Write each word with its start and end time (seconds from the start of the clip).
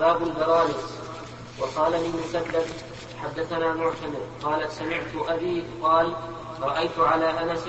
باب 0.00 0.22
البرانس 0.22 0.98
وقال 1.58 1.92
لي 1.92 2.08
مسدد 2.08 2.66
حدثنا 3.22 3.74
معتمر 3.74 4.20
قال 4.42 4.72
سمعت 4.72 5.28
أبي 5.28 5.64
قال 5.82 6.14
رأيت 6.60 6.98
على 6.98 7.24
أنس 7.42 7.60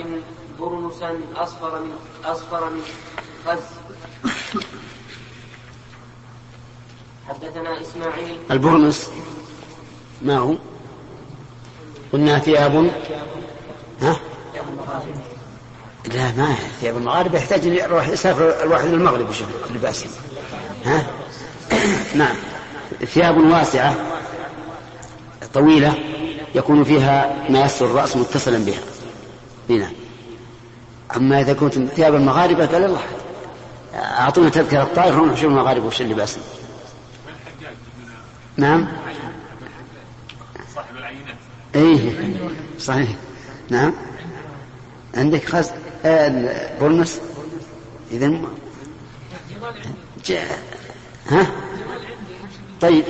برنسا 0.59 1.19
أصفر 1.35 1.79
من 1.79 1.93
أصفر 2.25 2.69
من 2.69 2.81
خز. 3.47 3.59
حدثنا 7.29 7.81
إسماعيل. 7.81 8.39
البرنس 8.51 9.11
ما 10.21 10.37
هو؟ 10.37 10.55
قلنا 12.13 12.39
ثياب. 12.39 12.91
ها؟ 14.01 14.19
لا 16.05 16.31
ما 16.31 16.55
ثياب 16.79 16.97
المغاربة. 16.97 17.37
يحتاج 17.37 17.65
يروح 17.65 18.07
يسافر 18.07 18.63
الواحد 18.63 18.87
للمغرب 18.87 19.29
وشوف 19.29 19.47
لباسه 19.71 20.09
ها؟ 20.85 21.10
نعم. 22.15 22.35
ثياب 23.05 23.37
واسعة 23.37 23.95
طويلة 25.53 25.93
يكون 26.55 26.83
فيها 26.83 27.35
ما 27.49 27.65
يستر 27.65 27.85
الرأس 27.85 28.17
متصلا 28.17 28.57
بها. 28.65 28.79
هنا 29.69 29.91
أما 31.15 31.41
إذا 31.41 31.53
كنت 31.53 31.73
ثياب 31.73 32.15
المغاربة 32.15 32.65
قال 32.65 32.85
الله 32.85 33.01
أعطونا 33.93 34.49
تذكرة 34.49 34.83
الطائف 34.83 35.15
ونروح 35.15 35.31
نشوف 35.31 35.45
المغاربة 35.45 35.85
وش 35.85 36.01
اللي 36.01 36.13
بأسنا 36.13 36.43
نعم. 38.57 38.87
صاحب 40.75 40.95
العينات 40.95 41.35
إيه 41.75 42.13
صحيح. 42.79 43.09
نعم. 43.69 43.93
عندك 45.17 45.49
خز 45.49 45.71
آه 46.05 46.79
بولمس 46.79 47.21
اذا 48.11 48.41
ها؟ 51.29 51.47
طيب 52.81 53.03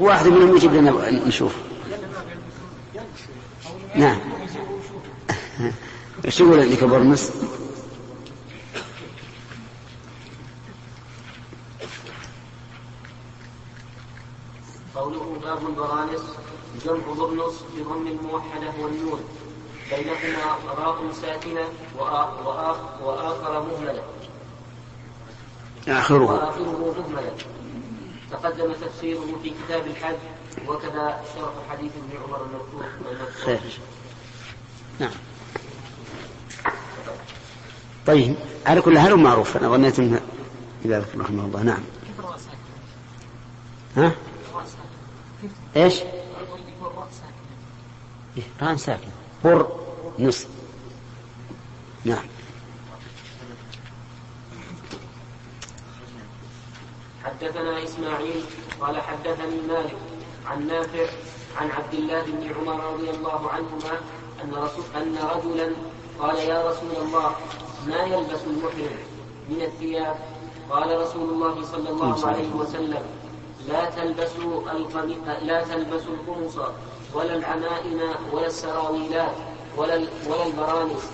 واحد 0.00 0.28
منهم 0.28 0.56
يجيب 0.56 0.74
لنا 0.74 1.10
نشوف. 1.10 1.54
نعم. 3.94 4.18
إيش 6.24 6.40
يقول 6.40 6.60
عندك 6.60 6.84
بولمس 6.84 7.32
قوله 14.94 15.38
باب 15.42 15.66
البرانس 15.66 16.22
جمع 16.84 17.14
برنس 17.18 17.64
بضم 17.76 18.06
الموحدة 18.06 18.72
والنون. 18.80 19.20
بينهما 19.90 20.58
راء 20.78 21.12
ساكنة 21.22 21.68
وآخر 21.98 23.66
مهملة. 23.68 24.02
آخره. 25.88 26.24
وآخره 26.24 26.94
مهملة. 26.98 27.34
تقدم 28.42 28.72
تفسيره 28.72 29.38
في 29.42 29.50
كتاب 29.50 29.86
الحج 29.86 30.16
وكذا 30.68 31.20
شرح 31.34 31.52
حديث 31.70 31.92
ابن 31.96 32.24
عمر 32.24 32.42
المذكور. 32.42 32.84
خير. 33.44 33.60
نعم. 35.00 35.10
طيب 38.06 38.34
على 38.66 38.80
كل 38.80 38.98
حال 38.98 39.16
معروف. 39.16 39.56
أنا 39.56 39.68
ظنيت 39.68 39.98
انه 39.98 40.20
ذلك 40.86 41.16
رحمه 41.16 41.44
الله. 41.44 41.62
نعم. 41.62 41.82
ها؟ 43.96 44.12
إيش؟ 45.76 46.00
ران 48.62 48.76
ساكن. 48.76 49.08
بر 49.44 49.80
نص. 50.18 50.46
نعم. 52.04 52.24
حدثنا 57.34 57.84
إسماعيل 57.84 58.44
قال 58.80 59.00
حدثني 59.00 59.60
مالك 59.68 59.96
عن 60.46 60.66
نافع 60.66 61.06
عن 61.56 61.70
عبد 61.70 61.94
الله 61.94 62.22
بن 62.22 62.54
عمر 62.54 62.94
رضي 62.94 63.10
الله 63.10 63.50
عنهما 63.50 64.00
أن, 64.44 64.54
رسول 64.54 64.84
أن 64.96 65.16
رجلا 65.34 65.72
قال 66.20 66.36
يا 66.38 66.68
رسول 66.70 67.04
الله 67.06 67.34
ما 67.86 68.02
يلبس 68.02 68.40
المحرم 68.46 68.98
من 69.48 69.62
الثياب؟ 69.62 70.16
قال 70.70 71.00
رسول 71.00 71.30
الله 71.30 71.64
صلى 71.64 71.90
الله 71.90 72.26
عليه 72.26 72.54
وسلم 72.54 73.02
لا 73.68 73.84
تلبسوا 73.90 74.62
لا 75.42 75.62
تلبسوا 75.62 76.14
القمص 76.14 76.56
ولا 77.14 77.34
العمائم 77.36 78.00
ولا 78.32 78.46
السراويلات 78.46 79.34
ولا 79.76 79.94
ولا 80.28 80.46
البرانس 80.46 81.10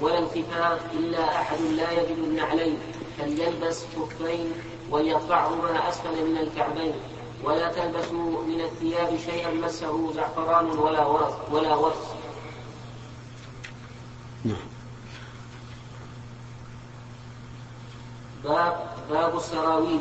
ولا 0.00 0.18
الخفاف 0.18 0.80
إلا 0.92 1.40
أحد 1.40 1.60
لا 1.60 1.92
يجد 1.92 2.18
النعلين 2.18 2.78
فليلبس 3.18 3.84
خفين 3.96 4.52
وليقطعهما 4.90 5.88
أسفل 5.88 6.30
من 6.30 6.36
الكعبين 6.36 6.92
ولا 7.44 7.72
تلبسوا 7.72 8.42
من 8.42 8.60
الثياب 8.60 9.18
شيئا 9.26 9.50
مسه 9.50 10.12
زعفران 10.12 10.66
ولا 10.66 11.06
ورس 11.06 11.34
ولا 11.50 11.74
ورس 11.74 12.14
باب 18.44 18.96
باب 19.10 19.36
السراويل. 19.36 20.00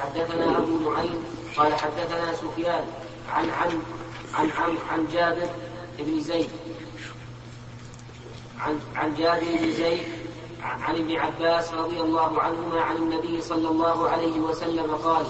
حدثنا 0.00 0.58
أبو 0.58 0.90
نعيم 0.90 1.24
قال 1.56 1.74
حدثنا 1.74 2.34
سفيان 2.34 2.84
عن 3.32 3.50
عن 3.50 3.82
عن 4.34 4.50
عن, 4.50 4.76
عن 4.90 5.06
جابر 5.12 5.48
بن 5.98 6.20
زيد. 6.20 6.50
عن 8.58 8.80
عن 8.96 9.14
جابر 9.14 9.46
بن 9.60 9.72
زيد 9.72 10.17
عن 10.62 10.94
ابن 10.94 11.16
عباس 11.16 11.74
رضي 11.74 12.00
الله 12.00 12.40
عنهما 12.40 12.80
عن 12.80 12.96
النبي 12.96 13.40
صلى 13.40 13.68
الله 13.68 14.08
عليه 14.08 14.40
وسلم 14.40 14.94
قال 14.94 15.26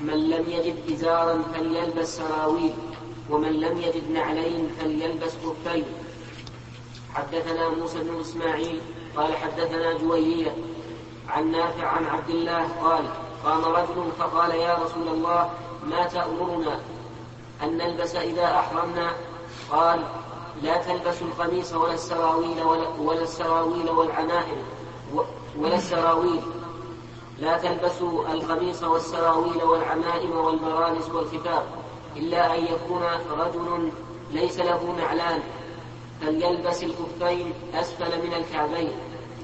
من 0.00 0.30
لم 0.30 0.50
يجد 0.50 0.92
إزارا 0.92 1.42
فليلبس 1.54 2.16
سراويل 2.16 2.72
ومن 3.30 3.52
لم 3.52 3.80
يجد 3.80 4.10
نعلين 4.10 4.70
فليلبس 4.80 5.32
كفين 5.34 5.84
حدثنا 7.14 7.68
موسى 7.68 7.98
بن 7.98 8.20
إسماعيل 8.20 8.80
قال 9.16 9.36
حدثنا 9.36 9.92
جويرية 9.92 10.56
عن 11.28 11.50
نافع 11.50 11.86
عن 11.86 12.04
عبد 12.04 12.30
الله 12.30 12.68
قال 12.82 13.04
قام 13.44 13.64
رجل 13.64 14.12
فقال 14.18 14.50
يا 14.50 14.74
رسول 14.74 15.08
الله 15.08 15.50
ما 15.86 16.06
تأمرنا 16.06 16.80
أن 17.62 17.76
نلبس 17.76 18.16
إذا 18.16 18.44
أحرمنا؟ 18.44 19.12
قال 19.70 20.04
لا 20.62 20.76
تلبسوا 20.76 21.26
القميص 21.26 21.72
ولا 21.72 21.94
السراويل 21.94 22.62
ولا, 22.62 22.88
ولا 22.88 23.22
السراويل 23.22 23.90
والعمائم 23.90 24.62
ولا 25.58 25.76
السراويل. 25.76 26.40
لا 27.38 27.58
تلبسوا 27.58 28.32
القميص 28.32 28.82
والسراويل 28.82 29.62
والعمائم 29.62 30.30
والمرانس 30.30 31.08
والخفاف 31.08 31.62
إلا 32.16 32.58
أن 32.58 32.64
يكون 32.64 33.02
رجل 33.30 33.92
ليس 34.32 34.58
له 34.58 34.94
نعلان. 34.98 35.40
فليلبس 36.20 36.82
الكفين 36.82 37.52
أسفل 37.74 38.26
من 38.26 38.34
الكعبين. 38.34 38.92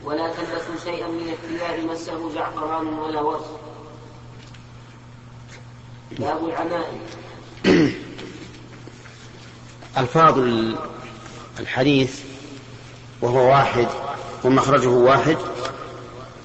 ولا 0.04 0.28
تلبسوا 0.28 0.76
شيئا 0.84 1.08
من 1.08 1.28
الثياب 1.32 1.90
مسه 1.90 2.30
زعفران 2.30 2.98
ولا 2.98 3.20
ورس. 3.20 3.46
باب 6.18 6.44
العمائم 6.44 7.00
ألفاظ 9.98 10.38
الحديث 11.60 12.20
وهو 13.20 13.50
واحد 13.50 13.86
ومخرجه 14.44 14.88
واحد 14.88 15.36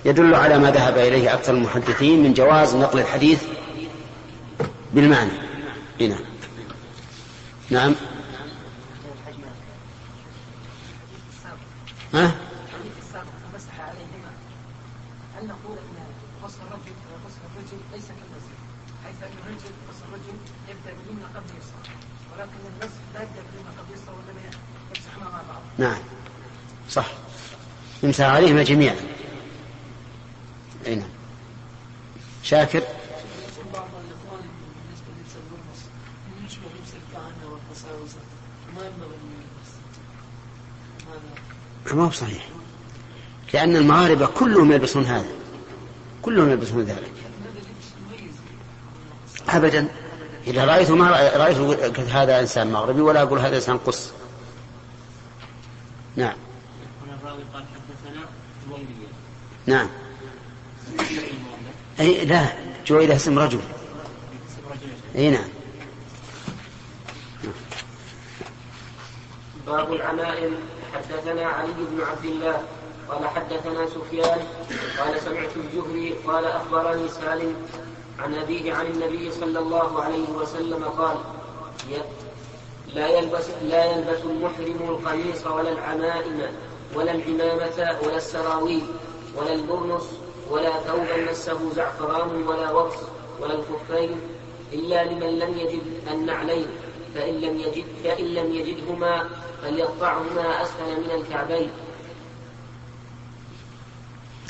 يدل 0.05 0.35
على 0.35 0.57
ما 0.59 0.71
ذهب 0.71 0.97
إليه 0.97 1.33
أكثر 1.33 1.53
المحدثين 1.53 2.23
من 2.23 2.33
جواز 2.33 2.75
نقل 2.75 2.99
الحديث 2.99 3.43
بالمعنى. 4.93 5.31
هنا 6.01 6.17
نعم. 7.69 7.95
ها؟ 12.13 12.31
نعم. 25.77 25.97
صح. 26.89 27.07
يمسح 28.03 28.25
عليهما 28.25 28.63
جميعا. 28.63 28.95
نعم. 30.87 31.01
شاكر؟ 32.43 32.81
ما 41.93 42.05
هو 42.05 42.11
صحيح. 42.11 42.47
لأن 43.53 43.75
المغاربة 43.75 44.25
كلهم 44.25 44.71
يلبسون 44.71 45.05
هذا. 45.05 45.29
كلهم 46.21 46.49
يلبسون 46.49 46.83
ذلك. 46.83 47.11
أبدا. 49.49 49.87
إذا 50.47 50.65
رأيته 50.65 50.95
ما 50.95 51.09
رأيته 51.35 52.23
هذا 52.23 52.39
إنسان 52.39 52.71
مغربي 52.71 53.01
ولا 53.01 53.21
أقول 53.21 53.39
هذا 53.39 53.55
إنسان 53.55 53.77
قص 53.77 54.09
نعم. 56.15 56.35
الراوي 57.23 57.43
قال 57.53 57.63
حدثنا 57.63 58.25
نعم. 59.65 59.89
أي 61.99 62.25
لا 62.25 62.53
جويلة 62.85 63.15
اسم 63.15 63.39
رجل. 63.39 63.59
أي 65.15 65.29
نعم. 65.29 65.49
باب 69.67 69.93
العمائم. 69.93 70.55
حدثنا 70.93 71.45
علي 71.45 71.73
بن 71.73 72.01
عبد 72.01 72.25
الله. 72.25 72.63
قال 73.09 73.27
حدثنا 73.27 73.85
سفيان. 73.85 74.39
قال 74.99 75.21
سمعت 75.21 75.49
الجهري. 75.55 76.13
قال 76.27 76.45
أخبرني 76.45 77.07
سالم 77.07 77.55
عن 78.19 78.33
أبيه 78.33 78.73
عن 78.73 78.85
النبي 78.85 79.31
صلى 79.31 79.59
الله 79.59 80.03
عليه 80.03 80.29
وسلم 80.29 80.83
قال 80.83 81.17
لا 82.95 83.07
يلبس 83.07 83.45
لا 83.63 83.85
يلبس 83.85 84.19
المحرم 84.25 84.89
القميص 84.89 85.47
ولا 85.47 85.71
العمائم 85.71 86.41
ولا 86.95 87.11
العمامة 87.11 87.97
ولا 88.03 88.17
السراويل 88.17 88.85
ولا 89.37 89.53
البرنس 89.53 90.03
ولا 90.49 90.79
ثوبا 90.79 91.31
مسه 91.31 91.73
زعفران 91.75 92.43
ولا 92.47 92.71
وقص 92.71 92.99
ولا 93.39 93.53
الخفين 93.53 94.21
إلا 94.73 95.03
لمن 95.03 95.39
لم 95.39 95.57
يجد 95.57 95.81
النعلين 96.11 96.67
فإن 97.15 97.33
لم 97.33 97.59
يجد 97.59 97.85
فإن 98.03 98.25
لم 98.25 98.55
يجدهما 98.55 99.29
فليقطعهما 99.61 100.61
أسفل 100.61 101.01
من 101.03 101.11
الكعبين. 101.11 101.71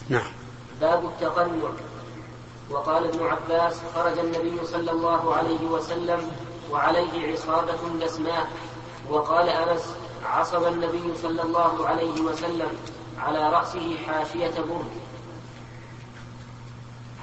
نعم. 0.09 0.31
باب 0.81 1.05
التقنع 1.05 1.69
وقال 2.69 3.03
ابن 3.03 3.25
عباس 3.25 3.75
خرج 3.95 4.19
النبي 4.19 4.65
صلى 4.65 4.91
الله 4.91 5.35
عليه 5.35 5.65
وسلم 5.65 6.31
وعليه 6.71 7.33
عصابة 7.33 8.05
دسماء. 8.05 8.47
وقال 9.09 9.49
أنس 9.49 9.95
عصب 10.25 10.67
النبي 10.67 11.03
صلى 11.21 11.41
الله 11.41 11.87
عليه 11.87 12.21
وسلم 12.21 12.67
على 13.19 13.49
رأسه 13.49 13.97
حاشية 14.07 14.53
برد 14.61 14.91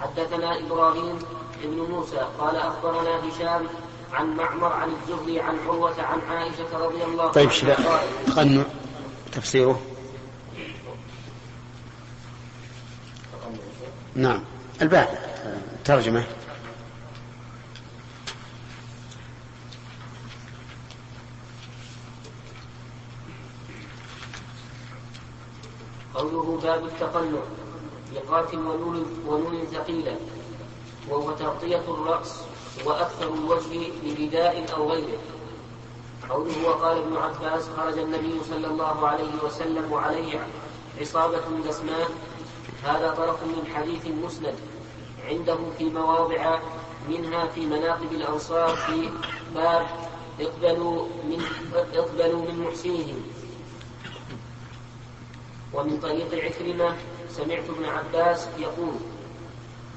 حدثنا 0.00 0.58
إبراهيم 0.58 1.18
بن 1.62 1.78
موسى 1.90 2.26
قال 2.38 2.56
أخبرنا 2.56 3.28
هشام 3.28 3.66
عن 4.12 4.36
معمر 4.36 4.72
عن 4.72 4.88
الزهري 5.02 5.40
عن 5.40 5.58
عروة 5.66 6.02
عن 6.02 6.20
عائشة 6.30 6.78
رضي 6.78 7.04
الله 7.04 7.22
عنها 7.22 7.32
طيب 7.32 7.50
شباب 7.50 7.76
تقنع 8.26 8.62
تفسيره. 9.32 9.80
نعم 14.14 14.44
الباب 14.82 15.08
ترجمة. 15.84 16.24
قوله 26.18 26.58
باب 26.62 26.84
التقنع 26.84 27.42
بقاف 28.14 28.54
ونون 28.54 29.06
ونون 29.26 29.66
ثقيلة 29.72 30.16
وهو 31.08 31.30
تغطية 31.32 31.82
الرأس 31.88 32.42
وأكثر 32.84 33.34
الوجه 33.34 33.92
برداء 34.04 34.66
أو 34.76 34.90
غيره. 34.90 35.18
قوله 36.30 36.68
وقال 36.68 36.98
ابن 36.98 37.16
عباس 37.16 37.68
خرج 37.76 37.98
النبي 37.98 38.40
صلى 38.50 38.66
الله 38.66 39.08
عليه 39.08 39.32
وسلم 39.44 39.92
وعليه 39.92 40.46
عصابة 41.00 41.44
دسماء 41.68 42.10
هذا 42.84 43.14
طرف 43.16 43.42
من 43.42 43.66
حديث 43.74 44.06
مسند 44.06 44.54
عنده 45.28 45.58
في 45.78 45.84
مواضع 45.84 46.58
منها 47.08 47.46
في 47.46 47.66
مناقب 47.66 48.12
الأنصار 48.12 48.76
في 48.76 49.10
باب 49.54 49.86
اقبلوا 50.40 51.06
من 51.24 51.42
اقبلوا 51.94 52.42
من 52.42 52.66
محسنهم. 52.66 53.37
ومن 55.74 55.98
طريق 56.00 56.44
عكرمة 56.44 56.96
سمعت 57.30 57.64
ابن 57.68 57.84
عباس 57.84 58.48
يقول 58.58 58.94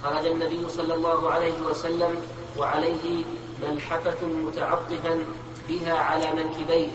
خرج 0.03 0.25
النبي 0.25 0.69
صلى 0.69 0.93
الله 0.93 1.29
عليه 1.31 1.61
وسلم 1.61 2.15
وعليه 2.57 3.23
ملحفة 3.63 4.25
متعطفا 4.27 5.25
بها 5.69 5.93
على 5.93 6.31
منكبيه 6.43 6.87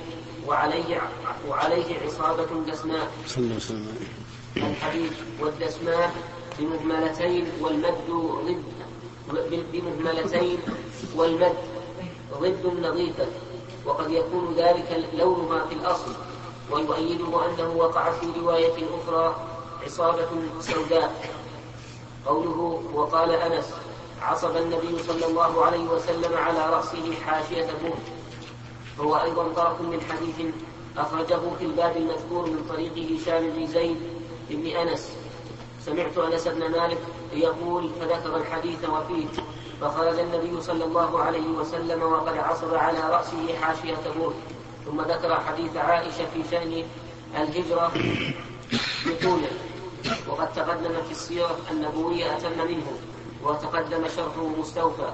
وعليه 0.47 1.01
وعليه 1.49 1.99
عصابة 2.07 2.47
دسماء. 2.73 3.11
الحديث 4.57 5.13
والدسماء 5.41 6.15
بمهملتين 6.59 7.47
والمد 7.61 8.09
ضد 9.31 9.65
بمهملتين 9.73 10.59
والمد 11.17 11.55
ضد 12.41 12.67
نظيفة 12.83 13.27
وقد 13.87 14.11
يكون 14.11 14.55
ذلك 14.59 15.05
لونها 15.15 15.67
في 15.67 15.75
الأصل 15.75 16.13
ويؤيده 16.71 17.47
أنه 17.47 17.75
وقع 17.77 18.11
في 18.11 18.27
رواية 18.41 18.75
أخرى 19.01 19.37
عصابة 19.85 20.29
سوداء. 20.61 21.37
قوله 22.27 22.83
وقال 22.95 23.31
أنس 23.31 23.75
عصب 24.23 24.57
النبي 24.57 25.03
صلى 25.03 25.27
الله 25.27 25.65
عليه 25.65 25.85
وسلم 25.89 26.37
على 26.37 26.71
رأسه 26.71 27.15
حاشية 27.27 27.67
بوم 27.83 27.99
هو 29.01 29.17
أيضا 29.17 29.49
طرف 29.57 29.81
من 29.81 30.01
حديث 30.01 30.55
أخرجه 30.99 31.41
في 31.59 31.65
الباب 31.65 31.97
المذكور 31.97 32.47
من 32.47 32.67
طريق 32.69 32.93
هشام 32.93 33.51
بن 33.51 33.67
زيد 33.67 33.97
بن 34.51 34.67
أنس. 34.67 35.13
سمعت 35.85 36.19
أنس 36.19 36.49
بن 36.49 36.71
مالك 36.71 36.99
يقول 37.33 37.91
فذكر 38.01 38.37
الحديث 38.37 38.89
وفيه. 38.89 39.27
فخرج 39.81 40.19
النبي 40.19 40.61
صلى 40.61 40.85
الله 40.85 41.21
عليه 41.21 41.49
وسلم 41.49 42.03
وقد 42.03 42.37
عصب 42.37 42.75
على 42.75 42.99
رأسه 43.11 43.59
حاشية 43.61 44.13
بوم 44.19 44.35
ثم 44.87 45.01
ذكر 45.01 45.41
حديث 45.41 45.77
عائشة 45.77 46.27
في 46.35 46.43
شأن 46.51 46.83
الهجرة 47.37 47.93
بطوله 49.07 49.51
وقد 50.29 50.53
تقدم 50.53 51.03
في 51.07 51.11
السيرة 51.11 51.57
النبوية 51.71 52.37
أتم 52.37 52.69
منه 52.69 52.87
وتقدم 53.43 54.09
شرحه 54.17 54.47
مستوفى. 54.59 55.13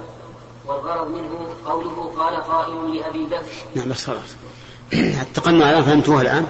والغرض 0.67 1.09
منه 1.09 1.55
قوله 1.67 2.13
قال 2.17 2.37
قائل 2.37 2.97
لأبي 2.97 3.25
بكر. 3.25 3.43
نعم 3.75 3.89
بس 3.89 4.05
خلاص. 4.05 4.37
التقنع 5.27 5.71
الآن 5.71 5.83
فهمتوه 5.85 6.21
الآن؟ 6.21 6.47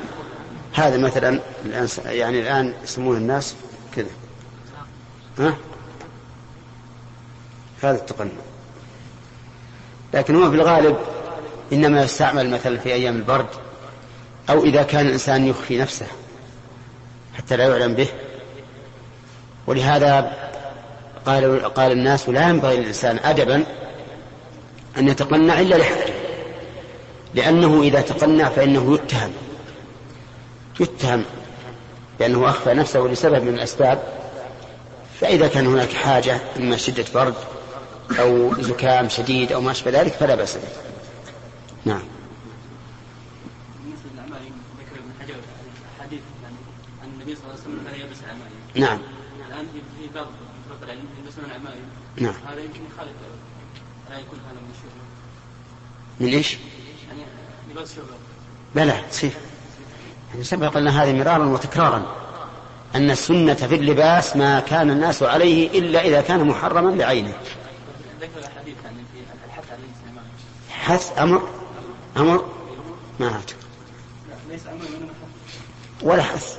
هذا 0.73 0.99
مثلا 0.99 1.41
الآن 1.65 1.89
يعني 2.05 2.41
الآن 2.41 2.75
يسمونه 2.85 3.19
الناس 3.19 3.55
كذا. 3.97 4.11
ها؟ 5.39 5.55
هذا 7.83 7.99
التقنع. 7.99 8.31
لكن 10.15 10.37
هو 10.37 10.51
في 10.51 10.57
الغالب 10.57 10.97
إنما 11.73 12.03
يستعمل 12.03 12.51
مثلا 12.51 12.79
في 12.79 12.93
أيام 12.93 13.17
البرد 13.17 13.47
أو 14.51 14.65
إذا 14.65 14.83
كان 14.83 15.07
الإنسان 15.07 15.47
يخفي 15.47 15.79
نفسه 15.79 16.07
حتى 17.39 17.57
لا 17.57 17.69
يعلم 17.69 17.95
به. 17.95 18.09
ولهذا 19.67 20.33
قال 21.27 21.75
قال 21.75 21.93
الناس 21.93 22.29
لا 22.29 22.49
ينبغي 22.49 22.77
للإنسان 22.77 23.19
أدبا 23.25 23.65
أن 24.99 25.09
يتقنع 25.09 25.61
إلا 25.61 25.75
لحاجة 25.75 26.13
لأنه 27.35 27.83
إذا 27.83 28.01
تقنع 28.01 28.49
فإنه 28.49 28.95
يتهم 28.95 29.33
يتهم 30.81 31.25
بأنه 32.19 32.49
أخفى 32.51 32.75
نفسه 32.75 33.01
لسبب 33.01 33.43
من 33.43 33.55
الأسباب. 33.55 34.03
فإذا 35.21 35.49
كان 35.49 35.67
هناك 35.67 35.93
حاجة 35.93 36.39
إما 36.57 36.77
شدة 36.77 37.05
برد 37.15 37.35
أو 38.21 38.55
زكام 38.61 39.09
شديد 39.09 39.53
أو 39.53 39.61
ما 39.61 39.71
أشبه 39.71 39.91
ذلك 39.91 40.13
فلا 40.13 40.35
بأس 40.35 40.57
به. 40.57 40.92
نعم. 41.85 42.03
النبي 47.05 47.35
صلى 47.37 47.45
الله 47.45 47.55
عليه 47.55 47.63
وسلم 47.63 47.85
كان 47.87 48.01
يلبس 48.01 48.19
العمائم 48.25 48.53
نعم. 48.75 48.99
الآن 49.49 49.67
في 49.99 50.09
بعض 50.15 50.27
العلم 50.83 51.05
يلبسون 51.19 51.45
العمائم 51.45 51.85
نعم. 52.17 52.35
هذا 52.49 52.61
يمكن 52.61 52.81
يخالف 52.95 53.13
لا 54.11 54.19
يكون 54.19 54.39
هذا 54.39 54.61
من 54.61 54.71
الشهرة. 54.71 55.03
من 56.21 56.29
إيش؟ 56.29 56.59
يعني 57.09 57.23
لباس 57.71 57.95
شهرة. 57.95 58.19
بلى 58.75 59.03
تصير. 59.11 59.33
يعني 60.31 60.45
سبق 60.45 60.79
لنا 60.79 61.03
هذه 61.03 61.13
مرارا 61.19 61.45
وتكرارا. 61.45 62.17
أن 62.95 63.11
السنة 63.11 63.55
في 63.55 63.75
اللباس 63.75 64.37
ما 64.37 64.61
كان 64.61 64.91
الناس 64.91 65.23
عليه 65.23 65.79
إلا 65.79 66.01
إذا 66.01 66.21
كان 66.21 66.45
محرما 66.49 66.91
بعينه. 66.97 67.35
ذكر 68.21 68.39
الحديث 68.39 68.77
يعني 68.85 68.99
في 69.15 69.47
الحث 69.47 69.73
على 69.73 69.83
حث 70.71 71.19
أمر 71.19 71.62
أمر 72.17 72.45
ما 73.21 73.27
أعتقد 73.27 73.57
ليس 74.49 74.67
أمر 74.67 74.85
ولا 76.03 76.23
حث 76.23 76.59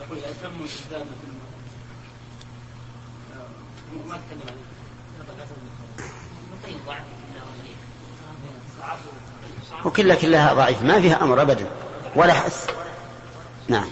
يقول 0.00 0.18
ما 4.08 4.18
وكلها 9.84 10.16
كلها 10.16 10.54
ضعيف. 10.54 10.82
ما 10.82 11.00
فيها 11.00 11.22
أمر 11.22 11.42
أبدا. 11.42 11.66
ولا 12.16 12.32
حث 12.32 12.70
نعم. 13.68 13.88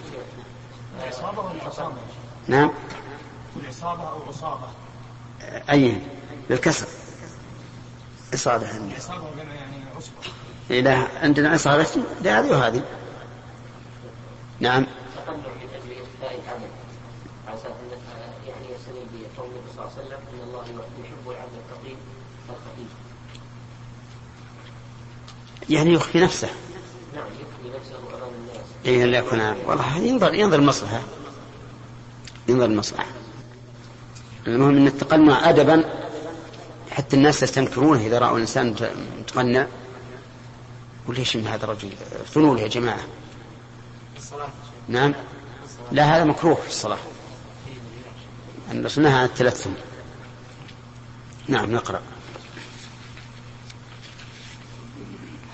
العصابة 1.03 1.41
ولا 1.43 1.53
العصابة؟ 1.63 1.97
نعم. 2.49 2.71
العصابة 3.63 4.09
أو 4.11 4.23
عصابة 4.29 4.69
أي. 5.71 6.01
بالكسر 6.49 6.87
إصابة. 8.35 8.67
يعني 8.67 8.93
لا 10.71 11.07
عندنا 11.23 11.49
عصارة 11.49 11.87
هذه 12.25 12.51
وهذه. 12.51 12.83
نعم. 14.61 14.87
يعني 25.71 25.93
يخفي 25.93 26.21
نفسه. 26.21 26.49
نعم 27.15 27.25
يخفي 27.25 27.79
نفسه 27.79 27.99
امام 27.99 28.31
الناس 28.35 28.67
اي 28.87 29.05
لا 29.05 29.19
يكون 29.19 29.41
والله 29.67 29.97
ينظر 29.99 30.35
ينظر 30.35 30.59
المصلحة. 30.59 31.01
ينظر 32.49 32.65
المصلحة. 32.65 33.07
المهم 34.47 34.77
إن 34.77 34.87
التقنع 34.87 35.51
ادبا 35.51 35.85
حتى 36.91 37.17
الناس 37.17 37.43
يستنكرونه 37.43 38.01
إذا 38.07 38.19
رأوا 38.19 38.37
الإنسان 38.37 38.75
متقنع. 39.19 39.67
وليش 41.09 41.37
من 41.37 41.47
هذا 41.47 41.65
الرجل 41.65 41.93
افتنوا 42.21 42.59
يا 42.59 42.69
جماعة؟ 42.69 43.05
الصلاة. 44.17 44.49
نعم. 44.89 45.15
لا 45.93 46.17
هذا 46.17 46.25
مكروه 46.25 46.55
في 46.55 46.69
الصلاة. 46.69 46.99
الرسول 48.71 49.05
نهى 49.05 49.15
عن 49.15 49.25
التلثم. 49.25 49.71
نعم 51.49 51.73
نقرأ. 51.73 52.03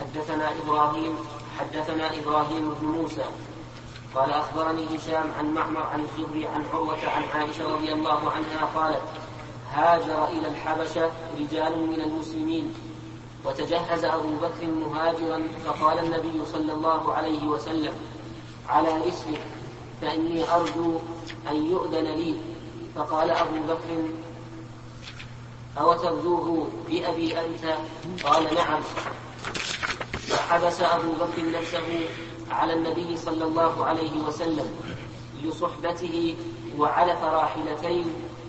حدثنا 0.00 0.52
إبراهيم 0.62 1.14
حدثنا 1.58 2.18
إبراهيم 2.18 2.74
بن 2.74 2.86
موسى. 2.86 3.24
قال 4.14 4.30
أخبرني 4.30 4.86
هشام 4.96 5.32
عن 5.38 5.46
معمر 5.54 5.82
عن 5.82 6.00
الزهري 6.00 6.46
عن 6.46 6.64
عروة 6.72 7.08
عن 7.08 7.22
عائشة 7.22 7.74
رضي 7.74 7.92
الله 7.92 8.30
عنها 8.30 8.64
قالت 8.74 9.02
هاجر 9.72 10.28
إلى 10.28 10.48
الحبشة 10.48 11.10
رجال 11.38 11.78
من 11.78 12.00
المسلمين. 12.00 12.74
وتجهز 13.44 14.04
أبو 14.04 14.28
بكر 14.36 14.66
مهاجرا 14.66 15.42
فقال 15.66 15.98
النبي 15.98 16.44
صلى 16.52 16.72
الله 16.72 17.14
عليه 17.14 17.46
وسلم 17.46 17.92
على 18.68 19.08
اسمك 19.08 19.40
فإني 20.00 20.54
أرجو 20.54 20.98
أن 21.50 21.66
يؤذن 21.70 22.04
لي. 22.04 22.34
فقال 22.96 23.30
أبو 23.30 23.56
بكر 23.68 24.08
أو 25.80 25.92
ترجوه 25.92 26.68
بأبي 26.88 27.40
أنت؟ 27.40 27.76
قال 28.24 28.54
نعم. 28.54 28.80
فحبس 30.12 30.80
أبو 30.80 31.12
بكر 31.12 31.50
نفسه 31.60 32.08
على 32.50 32.72
النبي 32.72 33.16
صلى 33.16 33.44
الله 33.44 33.84
عليه 33.86 34.12
وسلم 34.28 34.66
لصحبته 35.42 36.36
وعلف 36.78 37.24
راحلتين 37.24 38.04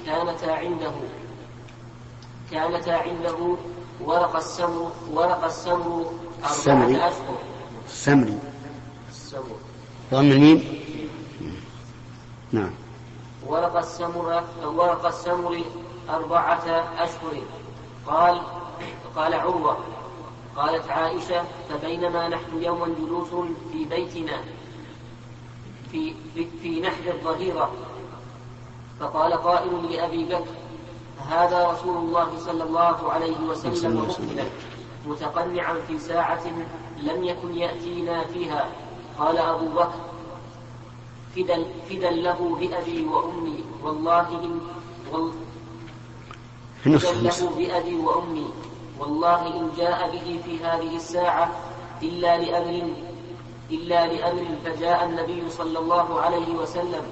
كانتا 0.05 0.45
عنده 0.51 0.91
كانتا 2.51 2.91
عنده 2.91 3.55
ورق 4.01 4.35
السمر 4.35 4.91
ورق 5.11 5.43
السمر 5.45 6.11
أربعة 6.43 7.07
أشهر. 7.07 7.37
السمري 7.85 8.39
السمر. 9.09 9.55
ضم 10.11 10.31
الميم. 10.31 10.79
نعم. 12.51 12.71
ورق 13.47 13.77
السمر 13.77 14.43
ورق 14.63 15.05
السمر 15.05 15.61
أربعة 16.09 16.65
أشهر. 16.99 17.41
قال 18.07 18.41
قال 19.15 19.33
عروة 19.33 19.77
قالت 20.55 20.89
عائشة 20.89 21.43
فبينما 21.69 22.27
نحن 22.27 22.61
يوما 22.63 22.87
جلوس 22.99 23.27
في 23.71 23.85
بيتنا 23.85 24.37
في, 25.91 26.13
في, 26.33 26.47
في 26.61 26.81
نحر 26.81 27.11
الظهيرة 27.13 27.71
فقال 28.99 29.33
قائل 29.33 29.91
لأبي 29.91 30.23
بكر 30.23 30.45
هذا 31.29 31.67
رسول 31.71 31.97
الله 31.97 32.29
صلى 32.37 32.63
الله 32.63 33.11
عليه 33.11 33.39
وسلم 33.49 33.97
مقبلا 33.97 34.45
متقنعا 35.07 35.73
في 35.87 35.99
ساعة 35.99 36.43
لم 36.97 37.23
يكن 37.23 37.55
يأتينا 37.55 38.23
فيها. 38.23 38.65
قال 39.19 39.37
أبو 39.37 39.67
بكر 39.67 39.99
فدا, 41.35 41.65
فدا 41.89 42.09
له 42.09 42.57
بأبي 42.59 43.05
وأمي. 43.05 43.63
والله 43.83 44.27
إن 44.29 44.59
فدا 46.83 47.11
له 47.11 47.49
بأبي 47.57 47.95
وأمي. 47.95 48.47
والله 48.99 49.47
إن 49.47 49.71
جاء 49.77 50.11
به 50.11 50.39
في 50.45 50.63
هذه 50.63 50.95
الساعة 50.95 51.51
إلا 52.03 52.37
لأمر 52.37 52.93
إلا 53.71 54.07
لأمر 54.07 54.45
فجاء 54.65 55.05
النبي 55.05 55.49
صلى 55.49 55.79
الله 55.79 56.21
عليه 56.21 56.49
وسلم 56.55 57.03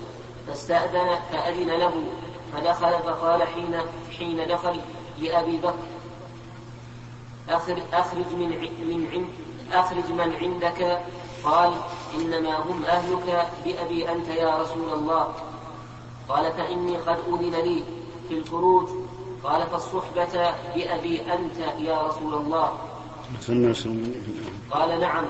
فاستأذن 0.47 1.19
فأذن 1.31 1.69
له. 1.69 1.93
فدخل 2.53 2.99
فقال 2.99 3.43
حين 3.43 3.75
حين 4.17 4.47
دخل 4.47 4.79
لأبي 5.19 5.57
بكر 5.57 5.73
أخرج, 7.49 7.81
أخرج 7.93 8.25
من 8.33 8.49
من 8.87 9.07
عند 9.13 9.27
أخرج 9.73 10.11
من 10.11 10.35
عندك. 10.41 11.01
قال 11.43 11.73
إنما 12.15 12.57
هم 12.57 12.83
أهلك 12.85 13.47
بأبي 13.65 14.11
أنت 14.11 14.27
يا 14.27 14.57
رسول 14.61 14.93
الله. 14.93 15.33
قال 16.29 16.53
فإني 16.53 16.97
قد 16.97 17.17
أذن 17.27 17.55
لي 17.55 17.83
في 18.29 18.37
الخروج. 18.37 18.89
قال 19.43 19.67
فالصحبة 19.67 20.53
بأبي 20.75 21.33
أنت 21.33 21.57
يا 21.79 22.01
رسول 22.01 22.33
الله. 22.33 22.77
قال 24.71 24.99
نعم. 24.99 25.25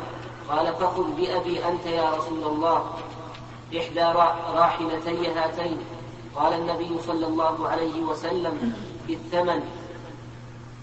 قال 0.50 0.75
فخذ 0.75 1.04
بأبي 1.04 1.66
أنت 1.68 1.86
يا 1.86 2.10
رسول 2.10 2.44
الله. 2.44 2.86
إحدى 3.78 4.04
راحلتي 4.56 5.28
هاتين. 5.28 5.78
قال 6.35 6.53
النبي 6.53 7.00
صلى 7.07 7.27
الله 7.27 7.67
عليه 7.67 8.01
وسلم 8.01 8.73
في 9.07 9.13
الثمن 9.13 9.63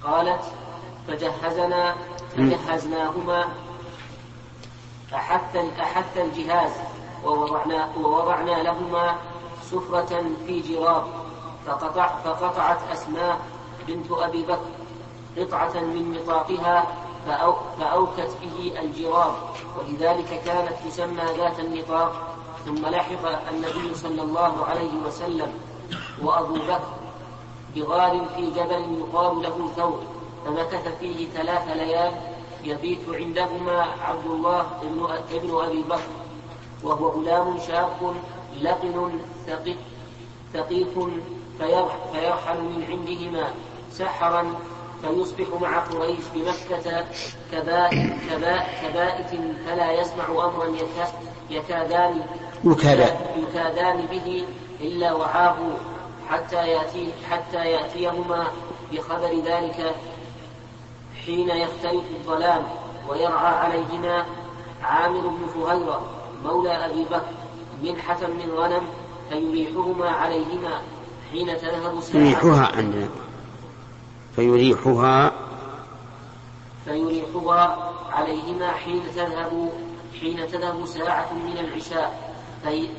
قالت 0.05 0.41
فجهزنا 1.09 1.95
فجهزناهما 2.37 3.45
أحث 5.15 5.57
أحث 5.81 6.19
الجهاز 6.19 6.71
ووضعنا 7.25 7.89
ووضعنا 7.97 8.63
لهما 8.63 9.17
سفرة 9.63 10.25
في 10.47 10.61
جراب 10.61 11.05
فقطع 11.67 12.07
فقطعت 12.25 12.79
أسماء 12.93 13.41
بنت 13.89 14.11
أبي 14.11 14.43
بكر 14.43 14.69
قطعة 15.39 15.81
من 15.81 16.13
نطاقها 16.23 16.87
فأو 17.27 17.55
فأوكت 17.81 18.37
به 18.43 18.81
الجراب 18.81 19.33
ولذلك 19.79 20.43
كانت 20.45 20.73
تسمى 20.87 21.23
ذات 21.39 21.61
النطاق 21.61 22.38
ثم 22.67 22.87
لحق 22.87 23.49
النبي 23.49 23.95
صلى 23.95 24.23
الله 24.23 24.65
عليه 24.65 24.93
وسلم 25.07 25.53
وأبو 26.23 26.55
بكر 26.55 26.99
بغار 27.77 28.27
في 28.37 28.51
جبل 28.51 28.99
يقال 29.01 29.43
له 29.43 29.71
ثور 29.77 30.03
فمكث 30.47 30.99
فيه 31.01 31.29
ثلاث 31.29 31.69
ليال 31.69 32.13
يبيت 32.65 33.09
عندهما 33.09 33.87
عبد 34.01 34.27
الله 34.27 34.67
ابن 35.33 35.61
أبي 35.65 35.83
بكر 35.83 36.11
وهو 36.83 37.09
غلام 37.09 37.59
شاب 37.67 38.15
لقن 38.63 39.21
ثقيف 40.55 40.99
فيرحل 42.13 42.61
من 42.63 42.85
عندهما 42.91 43.51
سحرا 43.91 44.55
فيصبح 45.03 45.61
مع 45.61 45.79
قريش 45.79 46.25
بمكة 46.35 47.05
كبائت 48.83 49.31
فلا 49.67 49.93
يسمع 49.93 50.29
أمرا 50.29 50.77
يكادان 51.51 52.21
يكادان 53.37 54.07
به 54.11 54.45
إلا 54.81 55.13
وعاه 55.13 55.57
حتى 56.29 56.69
يأتي 56.69 57.13
حتى 57.31 57.71
يأتيهما 57.71 58.47
بخبر 58.93 59.41
ذلك 59.45 59.95
حين 61.27 61.49
يختلف 61.49 62.05
الظلام 62.21 62.63
ويرعى 63.09 63.55
عليهما 63.55 64.27
عامر 64.83 65.21
بن 65.21 65.47
فهيرة 65.47 66.03
مولى 66.45 66.87
أبي 66.87 67.05
بكر 67.05 67.33
منحة 67.83 68.27
من 68.27 68.51
غنم 68.57 68.83
فيريحهما 69.31 70.11
عليهما 70.11 70.81
حين 71.33 71.47
تذهب 71.47 72.01
ساعة 72.01 72.21
يريحها 72.21 72.77
عندنا 72.77 73.09
فيريحها 74.37 75.33
فيريحها 76.85 77.93
عليهما 78.13 78.73
حين 78.73 79.03
تذهب 79.17 79.73
حين 80.21 80.49
تذهب 80.49 80.87
ساعة 80.87 81.33
من 81.33 81.59
العشاء. 81.59 82.28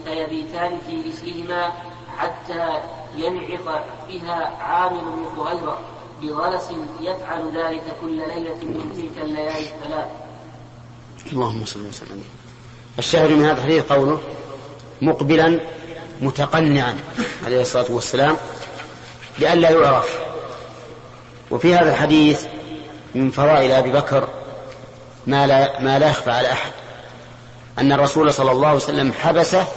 فيبيتان 0.06 0.78
في 0.88 1.10
رسلهما 1.10 1.74
حتى 2.18 2.80
ينعق 3.16 3.86
بها 4.10 4.52
عامر 4.60 5.00
بن 5.02 5.26
فهيرة 5.44 5.80
بغلس 6.22 6.70
يفعل 7.02 7.58
ذلك 7.58 7.84
كل 8.02 8.18
ليلة 8.18 8.56
من 8.56 8.92
تلك 8.96 9.26
الليالي 9.26 9.60
الثلاث. 9.60 10.08
اللهم 11.32 11.66
صل 11.66 11.86
وسلم. 11.88 12.24
الشاهد 13.00 13.32
من 13.32 13.46
هذا 13.46 13.58
الحديث 13.58 13.92
قوله 13.92 14.22
مقبلا 15.02 15.60
متقنعا 16.22 16.98
عليه 17.46 17.62
الصلاة 17.62 17.92
والسلام 17.92 18.38
لئلا 19.40 19.70
يعرف 19.70 20.20
وفي 21.52 21.76
هذا 21.76 21.92
الحديث 21.92 22.46
من 23.16 23.32
فضائل 23.32 23.72
أبي 23.72 23.92
بكر 23.92 24.28
ما 25.28 25.48
لا, 25.48 25.82
ما 25.82 26.00
لا 26.00 26.10
يخفى 26.10 26.32
على 26.32 26.52
أحد 26.52 26.72
أن 27.80 27.92
الرسول 27.92 28.34
صلى 28.34 28.52
الله 28.52 28.68
عليه 28.68 28.78
وسلم 28.78 29.14
حبسه 29.14 29.68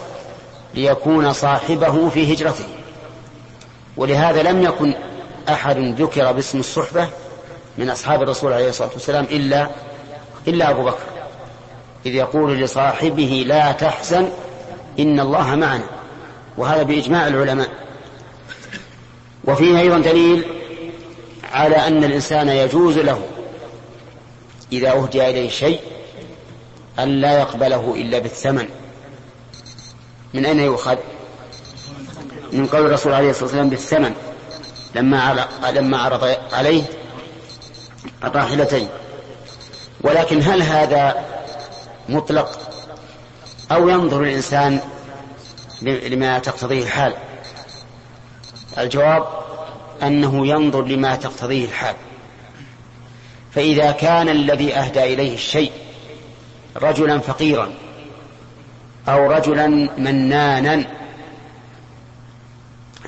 ليكون 0.75 1.32
صاحبه 1.32 2.09
في 2.09 2.35
هجرته. 2.35 2.64
ولهذا 3.97 4.42
لم 4.42 4.62
يكن 4.62 4.94
أحد 5.49 5.78
ذكر 5.78 6.32
باسم 6.32 6.61
الصحبة 6.61 7.09
من 7.78 7.90
أصحاب 7.90 8.23
الرسول 8.23 8.52
عليه 8.52 8.68
الصلاة 8.68 8.90
والسلام 8.92 9.25
إلا 9.25 9.71
إلا 10.49 10.71
أبو 10.71 10.85
بكر 10.85 11.04
إذ 12.06 12.14
يقول 12.14 12.59
لصاحبه 12.59 13.44
لا 13.47 13.73
تحزن 13.73 14.28
إن 14.99 15.21
الله 15.21 15.54
معنا. 15.54 15.85
وهذا 16.59 16.82
بإجماع 16.82 17.26
العلماء. 17.26 17.68
وفيه 19.44 19.80
أيضا 19.80 19.99
دليل 19.99 20.44
على 21.52 21.76
أن 21.76 22.04
الإنسان 22.04 22.49
يجوز 22.49 22.99
له 22.99 23.23
إذا 24.73 24.92
أهدي 24.92 25.30
إليه 25.30 25.50
شيء 25.50 25.80
أن 26.99 27.08
لا 27.08 27.38
يقبله 27.38 27.94
إلا 27.96 28.18
بالثمن. 28.18 28.68
من 30.34 30.46
أين 30.46 30.61
يؤخذ؟ 30.61 30.96
من 32.52 32.66
قول 32.66 32.87
الرسول 32.87 33.12
عليه 33.12 33.30
الصلاة 33.30 33.44
والسلام 33.44 33.70
بالثمن. 33.70 34.14
لما 34.94 35.49
لما 35.70 35.99
عرض 35.99 36.37
عليه 36.52 36.82
الراحلتين. 38.25 38.88
ولكن 40.00 40.42
هل 40.42 40.62
هذا 40.62 41.25
مطلق؟ 42.08 42.58
أو 43.72 43.88
ينظر 43.88 44.22
الإنسان 44.22 44.80
لما 45.82 46.38
تقتضيه 46.38 46.82
الحال؟ 46.82 47.14
الجواب 48.78 49.26
أنه 50.02 50.46
ينظر 50.46 50.82
لما 50.82 51.16
تقتضيه 51.16 51.64
الحال. 51.64 51.94
فإذا 53.50 53.90
كان 53.90 54.28
الذي 54.28 54.75
أهدى 54.75 55.14
إليه 55.14 55.34
الشيء 55.34 55.72
رجلا 56.76 57.18
فقيرا 57.18 57.72
أو 59.08 59.30
رجلا 59.30 59.66
منانا. 59.98 60.84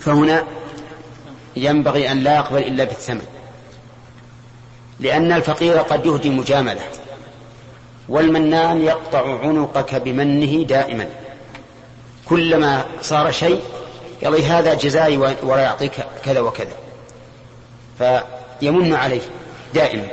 فهنا 0.01 0.45
ينبغي 1.57 2.13
أن 2.13 2.21
لا 2.21 2.35
يقبل 2.35 2.59
إلا 2.59 2.85
بالثمن 2.85 3.27
لأن 5.01 5.33
الفقير 5.33 5.79
قد 5.79 6.07
يهدي 6.07 6.31
مجاملة 6.31 6.81
والمنان 8.09 8.83
يقطع 8.83 9.41
عنقك 9.41 9.95
بمنه 9.95 10.65
دائما. 10.65 11.09
كلما 12.29 12.85
صار 13.03 13.31
شيء 13.31 13.61
قال 14.25 14.43
هذا 14.43 14.75
جزائي 14.75 15.17
ولا 15.17 15.63
يعطيك 15.63 15.93
كذا 16.25 16.41
وكذا 16.41 16.77
فيمن 17.99 18.95
عليه 18.95 19.21
دائما. 19.75 20.07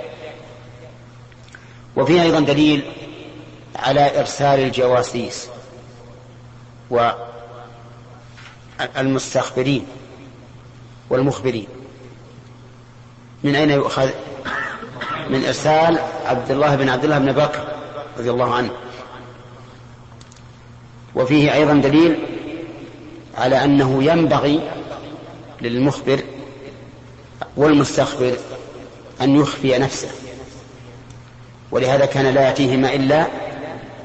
وفيه 1.96 2.22
أيضا 2.22 2.39
دليل 2.39 2.84
على 3.82 4.20
إرسال 4.20 4.60
الجواسيس 4.60 5.48
والمستخبرين 8.80 9.86
والمخبرين. 11.10 11.68
من 13.44 13.56
أين 13.56 13.70
يؤخذ؟ 13.70 14.10
من 15.30 15.46
إرسال 15.46 16.00
عبد 16.26 16.52
الله 16.52 16.76
بن 16.76 16.90
عبد 16.90 17.04
الله 17.04 17.18
بن 17.18 17.32
بكر 17.32 17.68
رضي 18.18 18.32
الله 18.32 18.56
عنه. 18.56 18.72
وفيه 21.16 21.54
أيضا 21.54 21.74
دليل 21.74 22.20
على 23.38 23.64
أنه 23.64 24.04
ينبغي 24.04 24.72
للمخبر 25.62 26.24
والمستخبر 27.58 28.38
أن 29.22 29.36
يخفي 29.36 29.78
نفسه 29.78 30.10
ولهذا 31.72 32.06
كان 32.06 32.26
لا 32.26 32.42
يأتيهما 32.42 32.94
إلا 32.94 33.28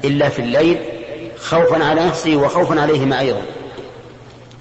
إلا 0.03 0.29
في 0.29 0.39
الليل 0.39 0.79
خوفا 1.39 1.83
على 1.83 2.05
نفسه 2.05 2.35
وخوفا 2.35 2.81
عليهما 2.81 3.19
أيضا. 3.19 3.41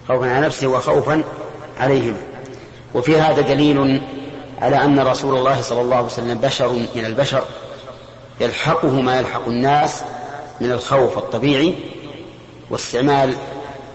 خوفا 0.09 0.31
على 0.31 0.47
نفسه 0.47 0.67
وخوفا 0.67 1.23
عليهما. 1.81 2.19
وفي 2.95 3.17
هذا 3.17 3.41
دليل 3.41 4.03
على 4.63 4.85
أن 4.85 5.01
رسول 5.01 5.39
الله 5.39 5.61
صلى 5.61 5.81
الله 5.81 5.97
عليه 5.97 6.07
وسلم 6.07 6.39
بشر 6.39 6.69
من 6.69 7.05
البشر 7.05 7.45
يلحقه 8.41 9.01
ما 9.01 9.19
يلحق 9.19 9.49
الناس 9.49 10.03
من 10.61 10.73
الخوف 10.73 11.19
الطبيعي 11.19 11.75
واستعمال 12.71 13.35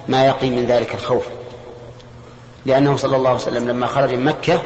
ما 0.08 0.26
يقي 0.26 0.50
من 0.50 0.66
ذلك 0.66 0.94
الخوف. 0.94 1.26
لأنه 2.66 2.98
صلى 2.98 3.16
الله 3.16 3.30
عليه 3.30 3.40
وسلم 3.40 3.68
لما 3.68 3.88
خرج 3.88 4.14
من 4.14 4.26
مكة 4.26 4.62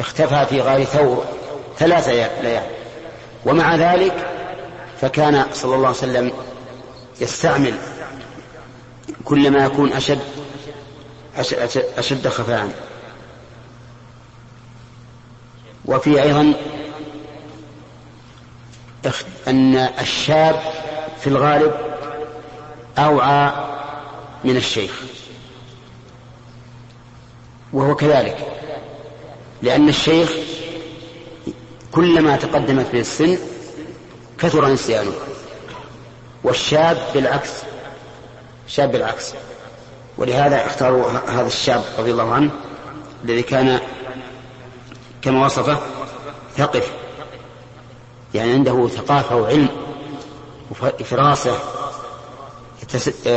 اختفى 0.00 0.46
في 0.46 0.60
غار 0.60 0.84
ثور 0.84 1.24
ثلاث 1.78 2.08
ليال. 2.08 2.62
ومع 3.46 3.76
ذلك 3.76 4.29
فكان 5.00 5.46
صلى 5.52 5.74
الله 5.74 5.86
عليه 5.88 5.98
وسلم 5.98 6.32
يستعمل 7.20 7.74
كل 9.24 9.50
ما 9.50 9.64
يكون 9.64 9.92
أشد 9.92 10.20
أشد, 11.36 11.84
أشد 11.98 12.28
خفاء. 12.28 12.90
وفي 15.84 16.22
أيضا 16.22 16.54
أن 19.48 19.76
الشاب 19.76 20.60
في 21.20 21.26
الغالب 21.26 21.74
أوعى 22.98 23.52
من 24.44 24.56
الشيخ 24.56 25.00
وهو 27.72 27.94
كذلك 27.94 28.46
لأن 29.62 29.88
الشيخ 29.88 30.32
كلما 31.92 32.36
تقدمت 32.36 32.92
به 32.92 33.00
السن 33.00 33.38
كثر 34.40 34.68
نسيانه 34.68 35.12
والشاب 36.44 36.98
بالعكس 37.14 37.50
شاب 38.66 38.92
بالعكس. 38.92 39.32
ولهذا 40.18 40.66
اختاروا 40.66 41.10
هذا 41.28 41.46
الشاب 41.46 41.84
رضي 41.98 42.10
الله 42.10 42.32
عنه 42.32 42.50
الذي 43.24 43.42
كان 43.42 43.80
كما 45.22 45.46
وصفه 45.46 45.78
ثقف. 46.56 46.92
يعني 48.34 48.52
عنده 48.52 48.88
ثقافة 48.88 49.36
وعلم 49.36 49.68
وفراسة 50.70 51.58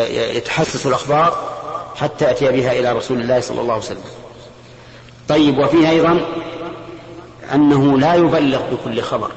يتحسس 0.10 0.86
الأخبار 0.86 1.54
حتى 1.96 2.32
أتي 2.32 2.52
بها 2.52 2.72
إلى 2.72 2.92
رسول 2.92 3.22
الله 3.22 3.40
صلى 3.40 3.62
الله 3.62 3.74
عليه 3.74 3.84
وسلم. 3.84 4.04
طيب 5.30 5.58
وفيه 5.58 5.90
أيضا 5.90 6.26
أنه 7.54 8.00
لا 8.00 8.14
يبلغ 8.14 8.62
بكل 8.72 9.02
خبر. 9.02 9.32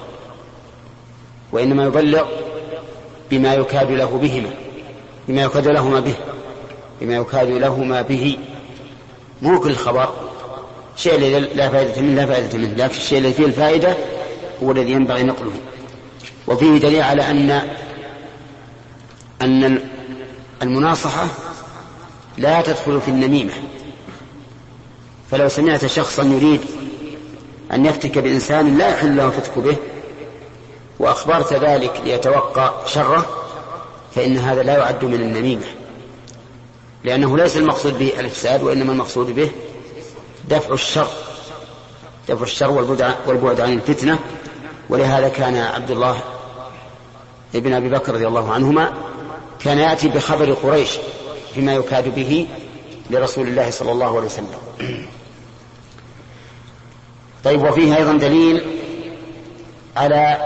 وإنما 1.56 1.84
يبلغ 1.84 2.26
بما 3.30 3.54
يكاد 3.54 3.90
له 3.90 4.18
بهما 4.22 4.50
بما 5.28 5.42
يكاد 5.42 5.68
لهما 5.68 6.00
به 6.00 6.14
بما 7.00 7.14
يكاد 7.16 7.50
لهما 7.50 8.02
به. 8.02 8.38
مو 9.42 9.60
كل 9.60 9.74
خبر. 9.74 10.14
شيء 10.96 11.14
الذي 11.14 11.38
لا 11.54 11.68
فائدة 11.68 12.02
منه 12.02 12.14
لا 12.14 12.26
فائدة 12.26 12.58
منه. 12.58 12.74
لكن 12.76 12.94
الشيء 12.94 13.18
الذي 13.18 13.32
فيه 13.32 13.44
الفائدة 13.44 13.96
هو 14.62 14.72
الذي 14.72 14.92
ينبغي 14.92 15.22
نقله. 15.22 15.52
وفيه 16.46 16.78
دليل 16.78 17.02
على 17.02 17.30
أن 17.30 17.62
أن 19.42 19.80
المناصحة 20.62 21.26
لا 22.38 22.62
تدخل 22.62 23.00
في 23.00 23.08
النميمة. 23.08 23.52
فلو 25.30 25.48
سمعت 25.48 25.86
شخصا 25.86 26.22
يريد 26.22 26.60
أن 27.72 27.86
يفتك 27.86 28.18
بإنسان 28.18 28.78
لا 28.78 28.88
يحل 28.88 29.16
له 29.16 29.26
الفتك 29.26 29.58
به 29.58 29.76
وأخبرت 30.98 31.52
ذلك 31.52 32.00
ليتوقع 32.04 32.87
شره 32.87 33.26
فإن 34.14 34.37
هذا 34.37 34.62
لا 34.62 34.78
يعد 34.78 35.04
من 35.04 35.14
النميمة. 35.14 35.66
لأنه 37.04 37.37
ليس 37.37 37.56
المقصود 37.56 37.98
به 37.98 38.12
الإفساد 38.20 38.62
وإنما 38.62 38.92
المقصود 38.92 39.35
به 39.35 39.50
دفع 40.48 40.74
الشر. 40.74 41.09
دفع 42.28 42.42
الشر 42.42 42.70
والبعد 43.26 43.61
عن 43.61 43.72
الفتنة. 43.72 44.18
ولهذا 44.88 45.28
كان 45.28 45.56
عبد 45.56 45.90
الله 45.90 46.20
ابن 47.54 47.72
أبي 47.72 47.88
بكر 47.88 48.14
رضي 48.14 48.26
الله 48.26 48.52
عنهما 48.52 48.92
كان 49.61 49.78
يأتي 49.78 50.09
بخبر 50.09 50.52
قريش 50.52 50.90
فيما 51.54 51.74
يكاد 51.74 52.14
به 52.14 52.46
لرسول 53.11 53.48
الله 53.48 53.70
صلى 53.70 53.92
الله 53.92 54.16
عليه 54.16 54.26
وسلم. 54.26 54.59
طيب 57.44 57.62
وفيه 57.62 57.96
أيضا 57.96 58.12
دليل 58.12 58.64
على 59.96 60.38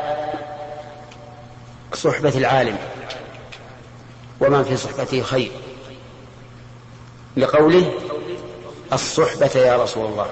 صحبة 1.95 2.33
العالم 2.37 2.77
ومن 4.41 4.65
في 4.65 4.77
صحبته 4.77 5.23
خير. 5.23 5.51
لقوله 7.37 7.93
الصحبة 8.93 9.51
يا 9.55 9.83
رسول 9.83 10.07
الله. 10.07 10.27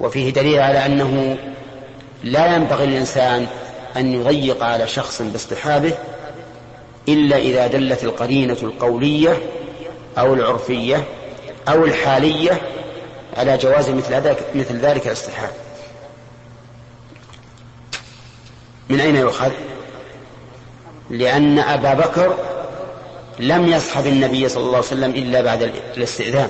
وفيه 0.00 0.30
دليل 0.30 0.60
على 0.60 0.86
أنه 0.86 1.38
لا 2.24 2.56
ينبغي 2.56 2.86
للإنسان 2.86 3.46
أن 3.96 4.14
يضيق 4.14 4.64
على 4.64 4.88
شخص 4.88 5.22
باصطحابه 5.22 5.92
إلا 7.08 7.36
إذا 7.36 7.66
دلت 7.66 8.04
القرينة 8.04 8.56
القولية 8.62 9.42
أو 10.18 10.34
العرفية 10.34 11.04
أو 11.68 11.84
الحالية 11.84 12.60
على 13.36 13.58
جواز 13.58 13.90
مثل 13.90 14.14
ذلك 14.14 14.46
مثل 14.54 14.76
ذلك 14.78 15.06
الاصطحاب. 15.06 15.50
من 18.88 19.00
أين 19.00 19.16
يؤخذ؟ 19.16 19.50
لأن 21.10 21.58
أبا 21.58 21.94
بكر 21.94 22.34
لم 23.38 23.68
يصحب 23.68 24.06
النبي 24.06 24.48
صلى 24.48 24.62
الله 24.62 24.76
عليه 24.76 24.86
وسلم 24.86 25.10
إلا 25.10 25.40
بعد 25.40 25.72
الاستئذان 25.96 26.48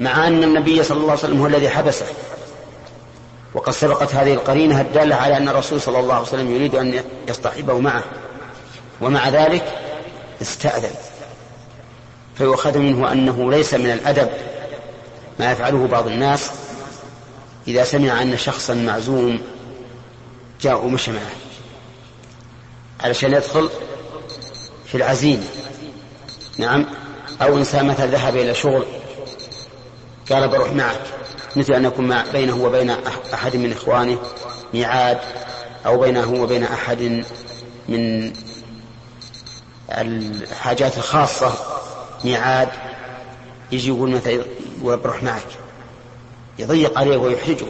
مع 0.00 0.26
أن 0.26 0.44
النبي 0.44 0.82
صلى 0.82 0.96
الله 0.96 1.10
عليه 1.10 1.20
وسلم 1.20 1.40
هو 1.40 1.46
الذي 1.46 1.68
حبسه 1.68 2.06
وقد 3.54 3.72
سبقت 3.72 4.14
هذه 4.14 4.34
القرينة 4.34 4.80
الدالة 4.80 5.16
على 5.16 5.36
أن 5.36 5.48
الرسول 5.48 5.80
صلى 5.80 5.98
الله 5.98 6.14
عليه 6.14 6.26
وسلم 6.26 6.54
يريد 6.54 6.74
أن 6.74 7.02
يصطحبه 7.28 7.78
معه 7.78 8.04
ومع 9.00 9.28
ذلك 9.28 9.64
استأذن 10.42 10.90
فيؤخذ 12.34 12.78
منه 12.78 13.12
أنه 13.12 13.50
ليس 13.50 13.74
من 13.74 13.90
الأدب 13.90 14.28
ما 15.38 15.52
يفعله 15.52 15.86
بعض 15.86 16.06
الناس 16.06 16.50
إذا 17.68 17.84
سمع 17.84 18.22
أن 18.22 18.36
شخصا 18.36 18.74
معزوم 18.74 19.40
جاء 20.60 20.84
ومشى 20.84 21.12
معه 21.12 21.30
علشان 23.00 23.32
يدخل 23.32 23.70
في 24.86 24.94
العزيمة. 24.94 25.44
نعم. 26.58 26.86
أو 27.42 27.58
إنسان 27.58 27.86
مثلا 27.86 28.06
ذهب 28.06 28.36
إلى 28.36 28.54
شغل 28.54 28.86
قال 30.30 30.48
بروح 30.48 30.72
معك. 30.72 31.00
مثل 31.56 31.72
أن 31.72 31.84
يكون 31.84 32.22
بينه 32.32 32.64
وبين 32.64 32.90
أحد 33.34 33.56
من 33.56 33.72
إخوانه 33.72 34.18
ميعاد 34.74 35.18
أو 35.86 35.98
بينه 35.98 36.42
وبين 36.42 36.64
أحد 36.64 37.24
من 37.88 38.32
الحاجات 39.90 40.98
الخاصة 40.98 41.54
ميعاد 42.24 42.68
يجي 43.72 43.88
يقول 43.88 44.10
مثلا 44.10 44.44
بروح 44.82 45.22
معك. 45.22 45.46
يضيق 46.58 46.98
عليه 46.98 47.16
ويحرجه. 47.16 47.66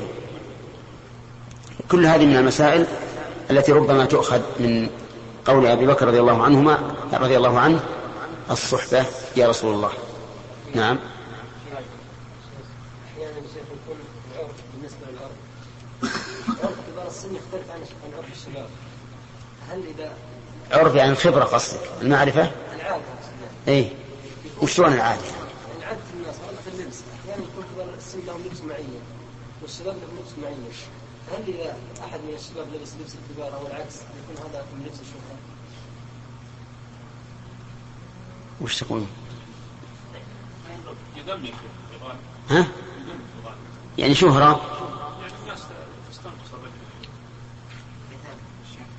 كل 1.90 2.06
هذه 2.06 2.26
من 2.26 2.36
المسائل 2.36 2.86
التي 3.50 3.72
ربما 3.72 4.04
تؤخذ 4.04 4.40
من 4.60 4.88
قول 5.44 5.66
أبي 5.66 5.86
بكر 5.86 6.06
رضي 6.08 6.20
الله 6.20 6.42
عنهما 6.42 6.94
رضي 7.12 7.36
الله 7.36 7.58
عنه 7.58 7.80
الصحبة 8.50 9.06
يا 9.36 9.48
رسول 9.48 9.74
الله. 9.74 9.90
نعم. 10.74 10.98
عرف 20.72 20.94
يعني 20.94 21.12
الخبرة 21.12 21.44
قصدك 21.44 21.80
المعرفة؟ 22.02 22.50
العاده 22.74 23.02
اي 23.68 23.92
وشلون 24.62 24.92
العادة؟ 24.92 25.22
العادة 25.78 25.98
الناس 26.14 26.36
في 26.64 26.70
اللبس 26.70 26.96
أحيانا 27.24 27.42
يكون 27.42 27.64
كبار 27.74 27.94
السن 27.98 28.18
لهم 28.26 28.40
لبس 28.46 28.60
معين 28.60 29.00
والشباب 29.62 29.94
لهم 29.94 30.18
لبس 30.20 30.38
معين. 30.42 30.58
هل 31.32 31.42
اذا 31.48 31.76
أحد 32.04 32.20
من 32.20 32.34
الشباب 32.34 32.66
لبس 32.74 32.92
لبس 33.00 33.14
الكبار 33.14 33.60
أو 33.60 33.66
العكس 33.66 33.94
يكون 33.94 34.50
هذا 34.50 34.66
من 34.74 34.84
لبس 34.86 35.00
الشهره؟ 35.00 35.38
وش 38.60 38.80
تقول؟ 38.80 39.04
ها؟ 42.50 42.66
يعني 43.98 44.14
شهرة؟ 44.14 44.60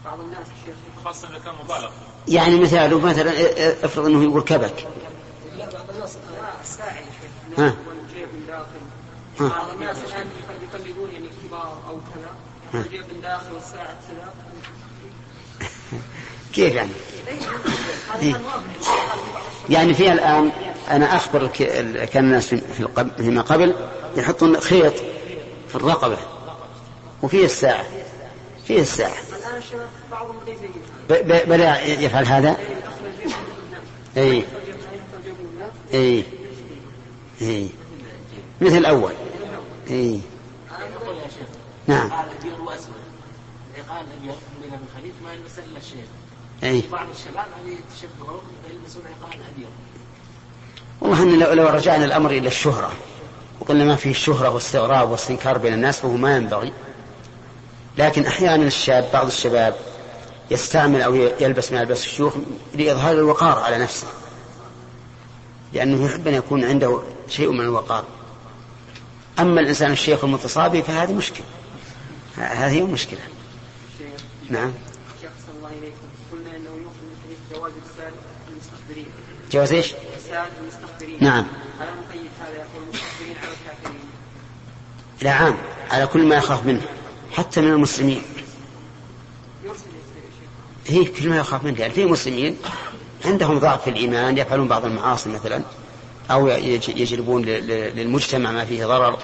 بعض 0.05 0.19
الناس 0.19 0.47
خاصة 1.05 1.29
إذا 1.29 1.39
كان 1.39 1.53
مبالغ. 1.63 1.91
يعني 2.27 2.59
مثاله 2.59 2.99
مثلا 2.99 3.31
افرض 3.85 4.05
إنه 4.05 4.23
يقول 4.23 4.41
كبك. 4.41 4.87
لا 5.57 5.69
بعض 5.69 5.89
الناس 5.89 6.17
ساعي 6.63 7.03
ها؟ 7.57 7.75
جيب 8.13 8.27
من 8.33 8.45
داخل 8.47 8.79
بعض 9.49 9.69
الناس 9.69 9.97
الآن 9.97 10.27
يقلدون 10.61 11.11
يعني 11.11 11.27
كبار 11.43 11.77
أو 11.87 11.95
كذا 11.95 11.99
جيب 11.99 12.07
من 12.07 12.27
داخل 12.27 12.27
والساعة 12.27 12.27
كذا 12.27 12.58
كيف 16.53 16.73
يعني؟ 16.75 16.91
إيه؟ 18.21 18.41
يعني 19.69 19.93
فيها 19.93 20.13
الآن 20.13 20.51
أنا 20.89 21.15
أخبر 21.15 21.47
كان 22.05 22.25
الناس 22.25 22.55
فيما 23.17 23.41
قبل 23.41 23.75
يحطون 24.17 24.59
خيط 24.59 24.93
في 25.69 25.75
الرقبة. 25.75 26.17
وفيه 27.21 27.45
الساعة. 27.45 27.85
فيه 28.67 28.81
الساعة. 28.81 29.15
بلا 31.09 31.85
يفعل 31.85 32.25
هذا؟ 32.25 32.57
اي 34.17 34.43
اي 35.93 36.23
اي 37.41 37.69
مثل 38.61 38.77
الأول. 38.77 39.13
اي 39.89 40.19
نعم. 41.89 42.09
قال 42.09 42.29
قال 43.89 44.05
من 44.63 44.79
الخليج 44.87 45.13
ما 45.23 45.33
يلبس 45.33 45.59
إلا 45.59 45.77
الشيخ. 45.77 46.05
أي. 46.63 46.83
بعض 46.91 47.07
الشباب 47.09 47.45
هذه 47.65 47.77
تشبهوا 47.95 48.39
يلبسون 48.69 49.03
عقال 49.05 49.39
أبيض. 49.53 49.69
والله 51.01 51.23
ان 51.23 51.39
لو, 51.39 51.53
لو 51.53 51.67
رجعنا 51.67 52.05
الأمر 52.05 52.31
إلى 52.31 52.47
الشهرة 52.47 52.91
وقلنا 53.59 53.83
ما 53.83 53.95
فيه 53.95 54.11
الشهره 54.11 54.49
واستغراب 54.49 55.09
واستنكار 55.09 55.57
بين 55.57 55.73
الناس 55.73 55.99
فهو 55.99 56.17
ما 56.17 56.35
ينبغي. 56.35 56.73
لكن 57.97 58.25
أحيانا 58.25 58.63
الشاب 58.63 59.09
بعض 59.13 59.27
الشباب 59.27 59.75
يستعمل 60.51 61.01
أو 61.01 61.15
يلبس 61.15 61.71
ما 61.71 61.79
يلبس 61.79 62.05
الشيوخ 62.05 62.33
لإظهار 62.75 63.15
الوقار 63.15 63.59
على 63.59 63.77
نفسه. 63.77 64.07
لأنه 65.73 66.05
يحب 66.05 66.27
أن 66.27 66.33
يكون 66.33 66.63
عنده 66.63 67.01
شيء 67.29 67.51
من 67.51 67.61
الوقار. 67.61 68.03
أما 69.39 69.61
الإنسان 69.61 69.91
الشيخ 69.91 70.23
المتصابي 70.23 70.83
فهذه 70.83 71.13
مشكلة. 71.13 71.45
هذه 72.35 72.79
المشكلة 72.79 73.19
نعم. 74.49 74.73
الله 75.57 75.69
اليكم 75.69 76.07
قلنا 76.31 76.57
إنه 76.57 76.91
جواز 77.53 77.71
المستخبرين. 78.49 79.07
جواز 79.51 79.73
إيش؟ 79.73 79.93
المستخبرين. 80.61 81.17
نعم. 81.21 81.47
على 81.79 81.89
مقيد 81.91 82.31
هذا 82.41 82.55
يقول 82.55 82.83
المستخبرين 82.83 83.35
على 83.37 83.51
الكافرين؟ 83.51 83.99
لا 85.21 85.31
عام. 85.31 85.57
على 85.91 86.07
كل 86.07 86.25
ما 86.25 86.35
يخاف 86.35 86.65
منه. 86.65 86.81
حتى 87.31 87.61
من 87.61 87.67
المسلمين. 87.67 88.21
هي 90.87 91.05
كل 91.05 91.29
ما 91.29 91.37
يخاف 91.37 91.63
منه. 91.63 91.79
يعني 91.79 91.93
في 91.93 92.05
مسلمين 92.05 92.57
عندهم 93.25 93.59
ضعف 93.59 93.83
في 93.83 93.89
الإيمان 93.89 94.37
يفعلون 94.37 94.67
بعض 94.67 94.85
المعاصي 94.85 95.29
مثلا 95.29 95.61
أو 96.31 96.47
يجلبون 96.47 97.45
للمجتمع 97.45 98.51
ما 98.51 98.65
فيه 98.65 98.85
ضرر. 98.85 99.19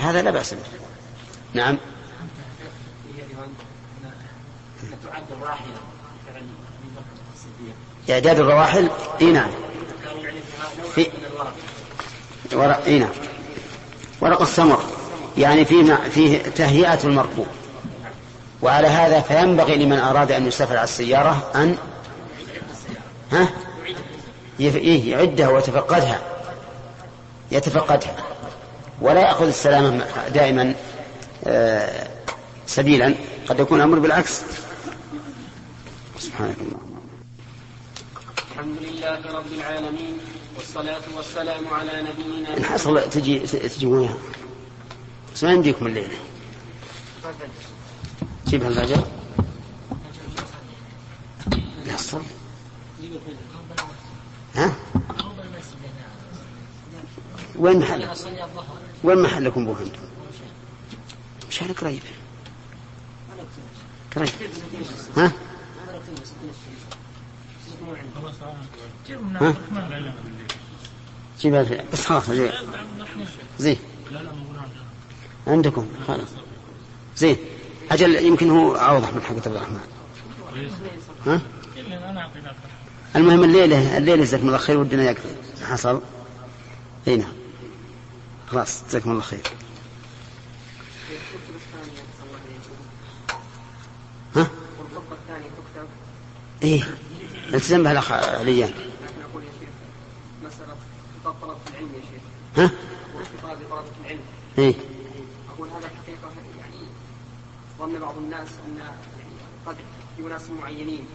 هذا 0.00 0.22
لا 0.22 0.30
بأس 0.30 0.54
به. 0.54 0.83
نعم. 1.54 1.78
تعد 5.04 5.22
الراحلة 5.32 5.74
إعداد 8.10 8.38
الرواحل؟ 8.38 8.90
إي 9.20 9.32
نعم. 9.32 9.50
في 10.94 11.06
ورق 12.52 12.84
إي 12.84 12.98
نعم. 12.98 13.10
ورق 14.20 14.42
السمر. 14.42 14.82
يعني 15.38 15.64
فيه 15.64 15.94
فيه 15.94 16.38
تهيئة 16.38 16.98
المركوب 17.04 17.46
وعلى 18.62 18.88
هذا 18.88 19.20
فينبغي 19.20 19.76
لمن 19.76 19.98
أراد 19.98 20.32
أن 20.32 20.46
يسافر 20.46 20.76
على 20.76 20.84
السيارة 20.84 21.50
أن 21.54 21.76
ها؟ 23.32 23.48
إيه، 24.60 25.10
يعدها 25.10 25.48
ويتفقدها. 25.48 26.20
يتفقدها. 27.52 28.16
ولا 29.00 29.20
يأخذ 29.20 29.46
السلامة 29.46 30.06
دائما. 30.34 30.74
سبيلا. 32.66 33.14
قد 33.48 33.60
يكون 33.60 33.78
الأمر 33.78 33.98
بالعكس. 33.98 34.42
سبحانك 36.18 36.56
اللهم. 36.60 36.94
الحمد 38.52 38.76
لله 38.82 39.38
رب 39.38 39.52
العالمين 39.52 40.18
والصلاة 40.56 41.02
والسلام 41.16 41.66
على 41.66 42.02
نبينا 42.02 42.56
إن 42.56 42.64
حصل 42.64 43.10
تجي 43.10 43.38
تجي 43.38 43.86
وياها 43.86 44.16
بس 45.34 45.44
ما 45.44 45.52
يمديكم 45.52 45.86
الليلة. 45.86 46.18
جيبها 48.46 48.68
الفجر 48.68 49.04
يحصل 51.86 52.22
ها؟ 54.54 54.72
وين 57.56 57.78
محل؟ 57.78 58.08
وين 59.04 59.18
محلكم 59.22 59.64
بوه 59.64 59.86
مشان 61.54 61.72
قريب. 61.72 62.02
قريب. 64.16 64.28
ها؟ 65.16 65.32
ها؟ 69.40 69.54
جيبها 71.40 71.84
بس 71.92 72.06
خلاص 72.06 72.30
زين. 73.58 73.78
عندكم. 75.46 75.88
خلاص. 76.08 76.28
زين. 77.16 77.36
أجل 77.90 78.14
يمكن 78.14 78.50
هو 78.50 78.74
أوضح 78.74 79.12
من 79.14 79.22
حق 79.22 79.34
عبد 79.34 79.48
الرحمن. 79.48 79.80
ها؟ 81.26 81.40
المهم 83.16 83.44
الليلة 83.44 83.98
الليلة 83.98 84.24
جزاكم 84.24 84.46
الله 84.46 84.58
خير 84.58 84.78
ودنا 84.78 85.04
يقضي. 85.04 85.64
حصل؟ 85.64 86.02
إي 87.08 87.16
نعم. 87.16 87.32
خلاص 88.50 88.82
جزاكم 88.88 89.10
الله 89.10 89.22
خير 89.22 89.42
ها؟ 94.36 94.46
إيه. 96.62 96.82
التزم 97.54 97.82
بها 97.82 97.92
الأخ 97.92 98.12
عليان 98.12 98.72
ها؟ 102.56 102.70
إيه. 104.58 104.74
ظن 107.78 107.98
بعض 107.98 108.16
الناس 108.18 108.48
أن 108.66 108.80
قد 109.66 109.76
في 110.16 110.22
ناس 110.22 110.50
معينين. 110.50 111.06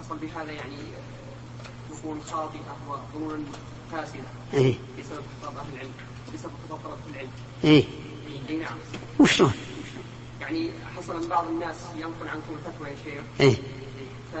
حصل 0.00 0.18
بهذا 0.18 0.52
يعني 0.52 0.76
نفون 1.90 2.20
خاطئة 2.30 2.76
وظنون 2.88 3.46
فاسدة 3.92 4.20
إيه؟ 4.54 4.74
بسبب 4.98 5.22
خطاب 5.42 5.56
أهل 5.56 5.74
العلم 5.74 5.90
بسبب 6.34 6.50
خطاب 6.68 6.78
طلبة 6.84 7.14
العلم. 7.14 7.30
إيه. 7.64 7.84
اي 8.48 8.56
نعم. 8.56 8.78
وشلون؟ 9.18 9.52
يعني 10.40 10.70
حصل 10.96 11.20
من 11.22 11.28
بعض 11.28 11.46
الناس 11.48 11.76
ينقل 11.96 12.28
عنكم 12.28 12.54
الفتوى 12.54 12.88
يا 12.88 12.96
شيخ. 13.04 13.22
إيه. 13.40 13.56
ف 14.32 14.36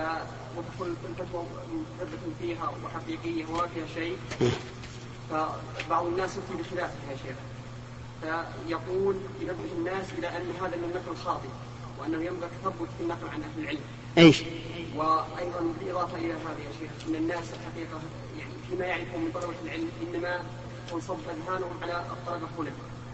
وتكون 0.56 0.96
الفتوى 1.08 1.44
مثبت 2.00 2.18
فيها 2.40 2.72
وحقيقية 2.84 3.46
وما 3.46 3.66
فيها 3.66 3.86
شيء. 3.94 4.16
إيه. 4.40 4.50
فبعض 5.30 6.06
الناس 6.06 6.30
يفتي 6.36 6.62
بخلافها 6.62 7.10
يا 7.12 7.16
شيخ. 7.16 7.36
فيقول 8.22 9.16
ينبه 9.40 9.72
الناس 9.78 10.06
إلى 10.18 10.28
أن 10.28 10.50
هذا 10.60 10.76
من 10.76 10.84
النقل 10.84 11.16
خاطئ 11.24 11.48
وأنه 12.00 12.16
ينبغي 12.24 12.50
التثبت 12.56 12.88
في 12.98 13.02
النقل 13.04 13.28
عن 13.28 13.42
أهل 13.42 13.62
العلم. 13.62 13.80
إيش؟ 14.18 14.42
وأيضا 14.96 15.74
بالإضافة 15.80 16.18
إلى 16.18 16.32
هذا 16.32 16.58
يا 16.58 16.72
شيخ 16.80 16.90
أن 17.08 17.14
الناس 17.14 17.44
الحقيقة 17.52 18.00
يعني 18.38 18.52
فيما 18.70 18.86
يعرفون 18.86 19.20
من 19.24 19.30
طلبة 19.34 19.54
العلم 19.64 19.88
إنما 20.02 20.42
تنصب 20.90 21.16
أذهانهم 21.30 21.72
على 21.82 22.04
الطلبة 22.10 22.46
هنا 22.58 22.70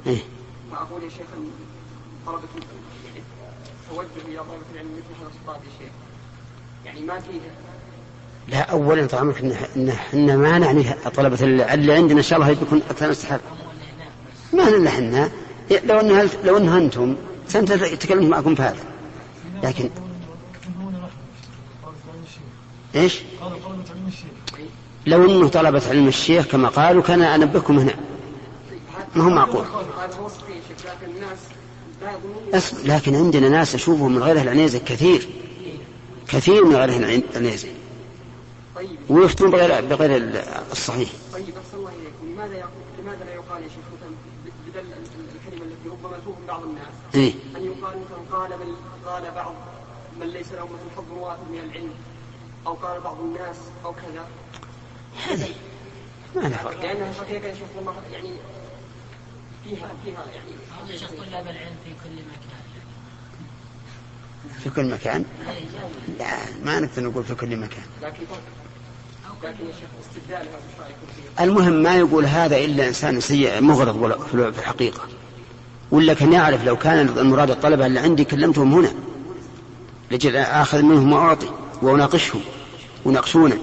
إيه. 0.07 0.19
فأقول 0.73 1.03
يا 1.03 1.09
شيخ 1.09 1.27
طلبة 2.27 2.41
توجه 3.91 4.29
إلى 4.29 4.39
طلبة 4.39 4.65
العلم 4.75 4.91
مثل 4.93 5.21
هذا 5.21 5.29
الخطاب 5.29 5.61
يا 5.65 5.71
شيخ. 5.79 5.93
يعني 6.85 7.01
ما 7.01 7.21
فيه. 7.21 7.41
لا 8.49 8.61
اولا 8.61 9.07
طبعا 9.07 9.35
ان 9.77 9.89
إحنا 9.89 10.37
ما 10.37 10.59
نعني 10.59 10.85
طلبة 10.93 11.45
اللي 11.45 11.95
عندنا 11.95 12.19
إن 12.19 12.23
شاء 12.23 12.39
الله 12.39 12.53
بيكون 12.53 12.83
أكثر 12.91 13.11
استحق 13.11 13.41
ما 14.53 14.69
الا 14.69 14.89
إحنا 14.89 15.31
لو 15.85 16.01
ان 16.01 16.31
لو 16.45 16.57
أنها 16.57 16.79
أنتم 16.79 17.17
سنتكلم 17.49 18.31
معكم 18.31 18.55
في 18.55 18.63
هذا. 18.63 18.85
لكن 19.63 19.91
إيش؟ 22.95 23.23
لو 25.07 25.25
أنه 25.25 25.49
طلبة 25.49 25.83
علم 25.89 26.09
الشيخ 26.09 26.47
كما 26.47 26.69
قالوا 26.69 27.03
كان 27.03 27.23
انبهكم 27.23 27.79
هنا. 27.79 27.95
ما 29.17 29.25
هو 29.25 29.31
معقول؟ 29.31 29.65
لكن 30.85 31.13
عندنا 33.17 33.49
ناس 33.49 33.75
أشوفهم 33.75 34.13
من 34.13 34.23
غير 34.23 34.37
العنيزه 34.37 34.79
كثير. 34.79 35.29
كثير 36.29 36.65
من 36.65 36.77
غير 36.77 36.89
العنيزه 36.89 37.69
ويفتون 39.09 39.51
بغير 39.51 39.85
بغير 39.85 40.43
الصحيح. 40.73 41.09
طيب 41.33 41.45
أحسن 41.49 41.77
الله 41.77 41.91
إليكم. 41.91 42.33
لماذا 42.35 42.55
يقول 42.55 42.71
لماذا 43.03 43.25
لا 43.25 43.35
يقال 43.35 43.63
يا 43.63 43.69
شيخ 43.69 43.85
مثلا 43.97 44.11
بدل 44.67 44.93
الكلمة 45.37 45.65
التي 45.65 45.89
ربما 45.89 46.19
توهم 46.25 46.47
بعض 46.49 46.63
الناس؟ 46.63 46.95
إيه؟ 47.15 47.33
أن 47.57 47.65
يقال 47.65 47.97
مثلا 47.99 48.39
قال 48.39 48.51
من 48.51 48.75
قال 49.07 49.31
بعض 49.35 49.55
من 50.21 50.27
ليس 50.27 50.53
له 50.53 50.65
مثل 50.65 50.97
حظ 50.97 51.19
وافر 51.19 51.43
من 51.53 51.59
العلم 51.59 51.91
أو 52.67 52.73
قال 52.73 53.01
بعض 53.01 53.17
الناس 53.21 53.57
أو 53.85 53.93
كذا. 53.93 54.27
هذه 55.27 55.55
ما 56.37 56.41
لها 56.41 56.59
فرق 56.59 56.83
لأنها 56.83 57.13
حقيقة 57.13 57.49
يا 57.49 57.55
شيخ 57.55 57.69
يعني 58.13 58.31
فيها 59.69 59.89
فيها 60.05 60.25
يعني 60.89 60.99
طلاب 60.99 61.45
العلم 61.45 61.77
في 61.85 61.91
كل 62.05 62.15
مكان. 62.15 62.57
في 64.63 64.71
كل 64.71 64.91
مكان؟ 64.91 65.25
لا 66.19 66.37
ما 66.65 66.81
نقدر 66.81 67.03
نقول 67.03 67.25
في 67.25 67.35
كل 67.35 67.57
مكان؟ 67.57 67.85
المهم 71.41 71.73
ما 71.73 71.97
يقول 71.97 72.27
هذا 72.27 72.57
إلا 72.57 72.89
إنسان 72.89 73.21
سيء 73.21 73.61
مغرض 73.61 74.23
في 74.31 74.59
الحقيقة. 74.59 75.01
ولا 75.91 76.15
كان 76.15 76.33
يعرف 76.33 76.65
لو 76.65 76.77
كان 76.77 77.09
المراد 77.09 77.51
الطلبة 77.51 77.87
اللي 77.87 78.01
عندي 78.01 78.25
كلمتهم 78.25 78.75
هنا. 78.75 78.93
لجل 80.11 80.37
آخذ 80.37 80.83
منهم 80.83 81.13
وأعطي 81.13 81.51
وأناقشهم 81.83 82.41
وناقشونا. 83.05 83.59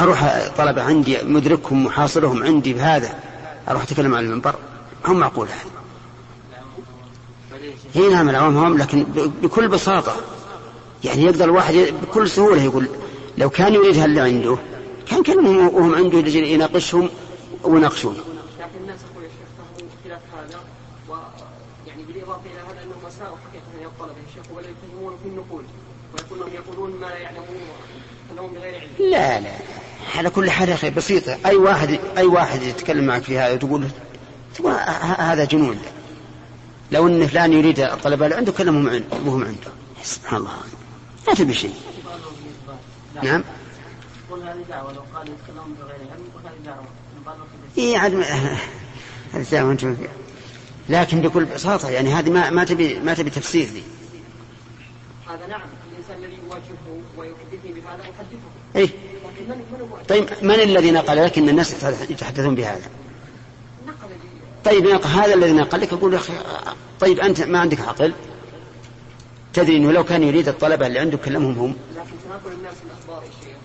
أروح 0.00 0.48
طلبة 0.56 0.82
عندي 0.82 1.22
مدركهم 1.22 1.84
محاصرهم 1.84 2.42
عندي 2.42 2.74
بهذا. 2.74 3.31
أروح 3.68 3.82
أتكلم 3.82 4.14
عن 4.14 4.24
المنبر. 4.24 4.54
هم 5.06 5.18
معقول 5.18 5.48
هذا 5.48 5.70
هي 7.94 8.08
نعم 8.08 8.30
العوام 8.30 8.56
هم 8.56 8.78
لكن 8.78 9.02
بكل 9.42 9.68
بساطة. 9.68 10.16
يعني 11.04 11.22
يقدر 11.22 11.44
الواحد 11.44 11.74
بكل 12.02 12.28
سهولة 12.30 12.62
يقول 12.62 12.88
لو 13.38 13.50
كان 13.50 13.74
يريد 13.74 13.96
اللي 13.96 14.20
عنده 14.20 14.56
كان 15.06 15.22
كلمهم 15.22 15.74
وهم 15.74 15.94
عنده 15.94 16.18
لجل 16.18 16.44
يناقشهم 16.44 17.08
ويناقشونه 17.64 18.18
لكن 18.60 18.78
الناس 18.80 18.98
فهموا 18.98 19.90
خلاف 20.04 20.20
هذا 20.36 20.60
ويعني 21.08 22.02
بالإضافة 22.02 22.40
إلى 22.46 22.60
هذا 22.60 22.80
يا 24.08 24.34
شيخ 24.34 24.44
ولا 24.56 24.66
يفهمون 24.68 25.16
في 25.22 25.28
النقول 25.28 25.64
يقولون 26.54 27.00
ما 27.00 27.06
لا 27.06 27.18
يعلمون 27.18 27.46
وأنهم 28.30 28.54
بغير 28.54 28.74
علم. 28.74 29.10
لا 29.10 29.40
لا. 29.40 29.50
على 30.16 30.30
كل 30.30 30.50
حال 30.50 30.68
يا 30.68 30.74
أخي 30.74 30.90
بسيطة. 30.90 31.38
أي 31.46 31.56
واحد 31.56 32.00
أي 32.16 32.24
واحد 32.24 32.62
يتكلم 32.62 33.04
معك 33.04 33.22
في 33.22 33.38
هذا 33.38 33.54
وتقول 33.54 33.88
تقول 34.54 34.72
هذا 35.18 35.44
جنون. 35.44 35.78
لو 36.92 37.06
إن 37.06 37.26
فلان 37.26 37.52
يريد 37.52 37.80
الطلبه 37.80 38.24
اللي 38.24 38.36
عنده 38.36 38.52
كلمهم 38.52 38.88
عنده 38.88 39.06
وهم 39.26 39.44
عنده. 39.44 39.70
سبحان 40.02 40.40
الله. 40.40 40.52
ما 41.28 41.34
تبي 41.34 41.54
شيء. 41.54 41.74
نعم. 43.22 43.44
قل 44.30 44.42
هذه 44.42 44.64
دعوة 44.68 44.92
لو 44.92 45.02
قال 45.14 45.28
يتكلمون 45.28 45.74
بغير 45.80 45.96
علم 46.12 46.62
دعوة 46.64 46.84
نبالغ 47.20 47.44
في 47.74 47.80
اي 47.80 47.96
عاد 47.96 48.22
ساعة 49.50 49.64
وأنتم 49.64 49.96
لكن 50.88 51.20
بكل 51.20 51.44
بساطة 51.44 51.90
يعني 51.90 52.14
هذه 52.14 52.30
ما 52.30 52.50
ما 52.50 52.64
تبي 52.64 53.00
ما 53.00 53.14
تبي 53.14 53.30
تفسير 53.30 53.68
دي 53.68 53.82
هذا 55.28 55.46
نعم. 55.46 55.60
الإنسان 55.92 56.24
الذي 56.24 56.38
يواجهه 56.46 57.02
ويحدثني 57.16 57.72
بهذا 57.72 58.02
أحدثه؟ 58.02 58.76
اي 58.76 58.90
طيب 60.08 60.28
من 60.42 60.54
الذي 60.54 60.90
نقل 60.90 61.24
لك 61.24 61.38
إن 61.38 61.48
الناس 61.48 61.84
يتحدثون 62.10 62.54
بهذا؟ 62.54 62.90
طيب 64.64 64.86
هذا 64.86 65.34
الذي 65.34 65.52
نقل 65.52 65.80
لك 65.80 65.92
أقول 65.92 66.12
يا 66.12 66.18
أخي 66.18 66.32
طيب 67.00 67.20
أنت 67.20 67.40
ما 67.42 67.58
عندك 67.58 67.80
عقل. 67.80 68.12
تدري 69.52 69.76
إنه 69.76 69.92
لو 69.92 70.04
كان 70.04 70.22
يريد 70.22 70.48
الطلبه 70.48 70.86
اللي 70.86 70.98
عنده 70.98 71.18
كلمهم 71.18 71.58
هم. 71.58 71.76
لكن 71.96 72.10
تناقل 72.24 72.52
الناس 72.52 72.74
الاخبار 72.86 73.22
يا 73.22 73.30
شيخ 73.44 73.56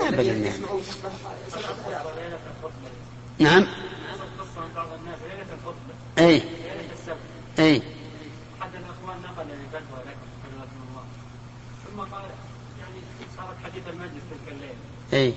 ابدا. 0.00 0.52
نعم 3.38 3.66
الخطبة 5.52 5.94
اي 6.18 6.42
اي 7.58 7.82
أحد 8.62 8.70
الأخوان 8.74 9.16
نقل 9.22 9.46
الفتوى 9.50 10.00
لكم 10.06 10.28
حفظكم 10.42 10.82
الله 10.90 11.04
ثم 11.86 12.14
قال 12.14 12.24
يعني 12.80 12.98
صارت 13.36 13.56
حديث 13.64 13.82
المجلس 13.88 14.22
تلك 14.30 14.52
الليلة 14.52 14.74
اي 15.12 15.32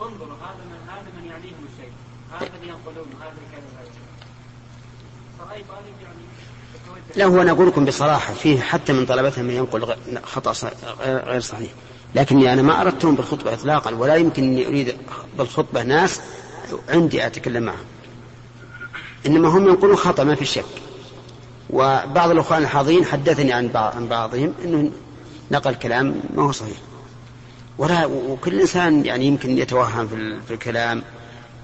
انظروا 0.00 0.36
هذا 0.42 0.64
من 0.70 0.88
هذا 0.88 1.06
من 1.20 1.24
يعنيهم 1.30 1.66
الشيء 1.72 1.92
لا 7.16 7.24
هو 7.24 7.42
أنا 7.42 7.50
أقول 7.50 7.66
لكم 7.66 7.84
بصراحة 7.84 8.34
فيه 8.34 8.60
حتى 8.60 8.92
من 8.92 9.06
طلبتهم 9.06 9.44
من 9.44 9.54
ينقل 9.54 9.96
ص- 10.52 10.64
غير 11.00 11.40
صحيح. 11.40 11.70
لكني 12.14 12.52
أنا 12.52 12.62
ما 12.62 12.80
أردتهم 12.80 13.14
بالخطبة 13.14 13.52
اطلاقا 13.54 13.94
ولا 13.94 14.14
يمكن 14.16 14.42
أني 14.42 14.66
أريد 14.66 14.96
بالخطبة 15.38 15.82
ناس 15.82 16.20
عندي 16.88 17.26
أتكلم 17.26 17.62
معهم. 17.62 17.84
إنما 19.26 19.48
هم 19.48 19.68
ينقلون 19.68 19.96
خطأ 19.96 20.24
ما 20.24 20.34
في 20.34 20.44
شك. 20.44 20.64
وبعض 21.70 22.30
الأخوان 22.30 22.62
الحاضرين 22.62 23.04
حدثني 23.04 23.52
عن 23.52 23.68
بعض 23.68 23.96
عن 23.96 24.08
بعضهم 24.08 24.54
إنه 24.64 24.90
نقل 25.50 25.74
كلام 25.74 26.20
ما 26.34 26.42
هو 26.42 26.52
صحيح. 26.52 26.76
ولا 27.82 28.06
وكل 28.06 28.60
إنسان 28.60 29.06
يعني 29.06 29.26
يمكن 29.26 29.58
يتوهم 29.58 30.08
في 30.08 30.14
ال- 30.14 30.42
في 30.42 30.54
الكلام 30.54 31.02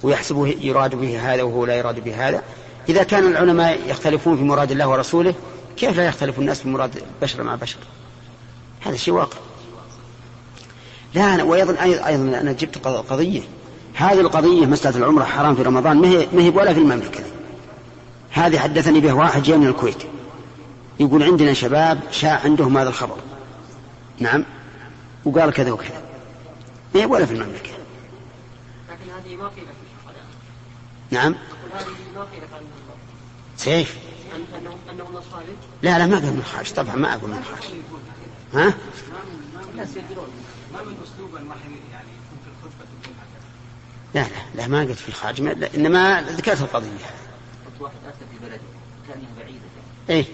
ويحسبه 0.02 0.46
يراد 0.60 0.94
به 0.94 1.34
هذا 1.34 1.42
وهو 1.42 1.64
لا 1.66 1.74
يراد 1.76 2.04
به 2.04 2.28
هذا. 2.28 2.42
إذا 2.88 3.02
كان 3.02 3.26
العلماء 3.26 3.80
يختلفون 3.86 4.36
في 4.36 4.42
مراد 4.42 4.70
الله 4.70 4.88
ورسوله 4.88 5.34
كيف 5.76 5.96
لا 5.96 6.06
يختلف 6.06 6.38
الناس 6.38 6.60
في 6.60 6.68
مراد 6.68 7.02
بشر 7.22 7.42
مع 7.42 7.54
بشر؟ 7.54 7.76
هذا 8.80 8.96
شيء 8.96 9.14
واقع. 9.14 9.36
لا 11.14 11.34
أنا 11.34 11.42
وأيضا 11.42 11.84
أيضا 11.84 12.40
أنا 12.40 12.52
جبت 12.52 12.78
قض- 12.78 13.04
قضية. 13.10 13.40
هذه 13.94 14.20
القضية 14.20 14.66
مسألة 14.66 14.96
العمرة 14.96 15.24
حرام 15.24 15.54
في 15.54 15.62
رمضان 15.62 15.96
ما 16.32 16.42
هي 16.42 16.48
ولا 16.48 16.72
في 16.74 16.80
المملكة. 16.80 17.20
هذه 18.30 18.58
حدثني 18.58 19.00
به 19.00 19.12
واحد 19.12 19.42
جاي 19.42 19.56
من 19.58 19.66
الكويت. 19.66 20.02
يقول 21.00 21.22
عندنا 21.22 21.52
شباب 21.52 22.00
شاع 22.10 22.40
عندهم 22.44 22.78
هذا 22.78 22.88
الخبر. 22.88 23.16
نعم. 24.18 24.44
وقال 25.24 25.50
كذا 25.52 25.72
وكذا. 25.72 26.07
هي 26.94 27.06
ولا 27.06 27.26
في 27.26 27.32
المملكة. 27.32 27.70
لكن 28.90 29.10
هذه 29.10 29.36
ما 29.36 29.48
قيلت 29.48 29.68
نعم. 31.10 31.34
سيف 33.56 33.98
لا 35.82 35.98
لا 35.98 36.06
ما 36.06 36.18
أقول 36.18 36.32
من 36.32 36.38
الخارج 36.38 36.72
طبعا 36.72 36.96
ما 36.96 37.14
أقول 37.14 37.30
من 37.30 37.38
الخارج 37.38 37.64
ها؟ 38.54 38.74
ما 40.72 40.82
من 40.82 40.96
اسلوب 41.04 41.34
يعني 41.92 42.04
في 42.44 43.10
لا 44.14 44.20
لا 44.20 44.62
لا 44.62 44.68
ما 44.68 44.80
قلت 44.80 44.98
في 44.98 45.08
الخارج. 45.08 45.42
ما 45.42 45.68
إنما 45.74 46.22
ذكرت 46.22 46.60
القضية. 46.60 46.88
قلت 46.88 47.80
واحد 47.80 47.94
أتى 48.06 48.24
في 48.32 48.46
بلده 48.46 48.60
كانها 49.08 49.28
بعيدة 49.38 49.60
إيه. 50.10 50.24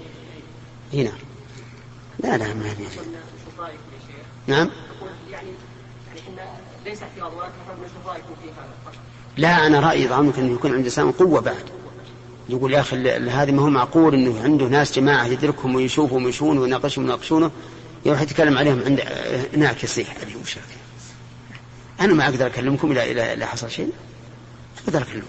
هنا. 0.92 1.12
لا 2.18 2.36
لا 2.36 2.54
ما 2.54 2.70
هي؟ 2.70 2.86
نعم 4.46 4.70
أقول 4.98 5.10
يعني 5.30 5.48
يعني 6.06 6.20
إحنا 6.20 6.58
ليس 6.84 6.98
اعتراض 7.02 7.32
ولكن 7.38 7.52
شو 8.04 8.10
رايكم 8.10 8.28
في 8.42 8.48
هذا 8.48 8.94
لا 9.36 9.66
أنا 9.66 9.80
رأيي 9.80 10.06
ضعمك 10.06 10.38
أنه 10.38 10.54
يكون 10.54 10.70
عند 10.70 10.80
الإنسان 10.80 11.12
قوة 11.12 11.40
بعد. 11.40 11.64
يقول 12.48 12.72
يا 12.74 12.80
أخي 12.80 12.96
ال- 12.96 13.28
هذه 13.30 13.52
ما 13.52 13.62
هو 13.62 13.70
معقول 13.70 14.14
أنه 14.14 14.42
عنده 14.42 14.66
ناس 14.66 14.92
جماعة 14.92 15.26
يدركهم 15.26 15.74
ويشوفهم 15.74 16.24
ويشونه 16.24 16.60
ويناقشهم 16.60 17.04
ويناقشونه 17.04 17.50
يروح 18.06 18.20
يتكلم 18.20 18.58
عليهم 18.58 18.82
عند 18.84 19.00
هناك 19.54 19.84
يصيح 19.84 20.08
عليهم 20.22 20.40
وش 20.42 20.58
هذا؟ 20.58 20.64
أنا 22.00 22.14
ما 22.14 22.24
أقدر 22.24 22.46
أكلمكم 22.46 22.92
إلى 22.92 23.12
إلى 23.12 23.32
إلى 23.32 23.46
حصل 23.46 23.70
شيء. 23.70 23.92
أقدر 24.84 25.02
أكلمكم. 25.02 25.26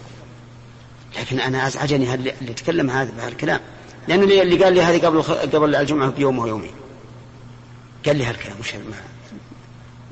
لكن 1.19 1.39
أنا 1.39 1.67
أزعجني 1.67 2.07
هل- 2.07 2.13
اللي 2.41 2.51
يتكلم 2.51 2.89
هذا 2.89 3.11
بهالكلام 3.17 3.59
لأنه 4.07 4.23
اللي 4.23 4.63
قال 4.63 4.73
لي 4.73 4.81
هذه 4.81 5.05
قبل 5.05 5.21
قبل 5.23 5.75
الجمعة 5.75 6.09
بيوم 6.09 6.39
ويومين 6.39 6.71
قال 8.05 8.15
لي 8.15 8.25
هالكلام 8.25 8.55
وش 8.59 8.73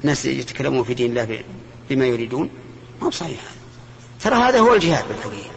الناس 0.03 0.25
يتكلمون 0.25 0.83
في 0.83 0.93
دين 0.93 1.09
الله 1.09 1.43
بما 1.89 2.05
يريدون 2.05 2.49
ما 3.01 3.07
هو 3.07 3.11
صحيح 3.11 3.39
هذا. 3.41 3.63
ترى 4.21 4.35
هذا 4.35 4.59
هو 4.59 4.73
الجهاد 4.73 5.07
بالحقيقة 5.07 5.49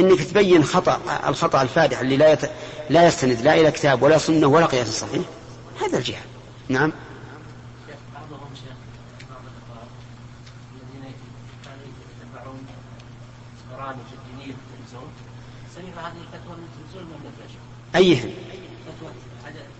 إنك 0.00 0.22
تبين 0.22 0.64
خطأ 0.64 1.00
الخطأ 1.28 1.62
الفادح 1.62 2.00
اللي 2.00 2.16
لا 2.16 2.32
يت... 2.32 2.50
لا 2.90 3.06
يستند 3.06 3.40
لا 3.40 3.54
إلى 3.54 3.70
كتاب 3.70 4.02
ولا 4.02 4.18
سنة 4.18 4.46
ولا 4.46 4.66
قياس 4.66 5.00
صحيح 5.00 5.22
هذا 5.82 5.98
الجهاد. 5.98 6.22
نعم. 6.68 6.92
الدينيه 13.90 14.54
في 14.54 14.58
التلفزيون 14.74 15.10
هذه 15.96 16.20
الفتوى 16.20 16.56
من 16.56 16.68
التلفزيون 16.72 17.04
النفاش 17.04 17.50
ايهم 17.96 18.30
فتوى 18.86 19.10
عدم 19.46 19.70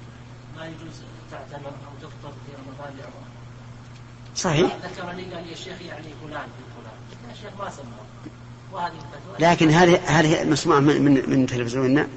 ما 0.57 0.67
يجوز 0.67 1.03
تعتمر 1.31 1.69
أو 1.69 1.93
تفطر 2.03 2.33
في 2.47 2.53
رمضان 2.53 2.97
لعمره 2.99 3.31
صحيح. 4.41 4.77
ذكرني 4.85 5.35
قال 5.35 5.47
لي 5.47 5.53
الشيخ 5.53 5.83
يعني 5.83 6.07
فلان 6.23 6.49
فلان. 6.77 7.29
يا 7.29 7.35
شيخ 7.35 7.51
ما 7.59 7.71
وهذه 8.73 8.93
الفتوى. 8.93 9.51
لكن 9.51 9.71
هذه 9.71 10.01
هذه 10.05 10.45
مسموعة 10.45 10.81
من 10.81 11.03
من, 11.03 11.31
من 11.31 11.47
تلفزيوننا 11.47 12.09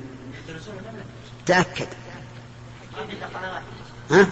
قنوات 3.25 3.61
ها؟ 4.11 4.27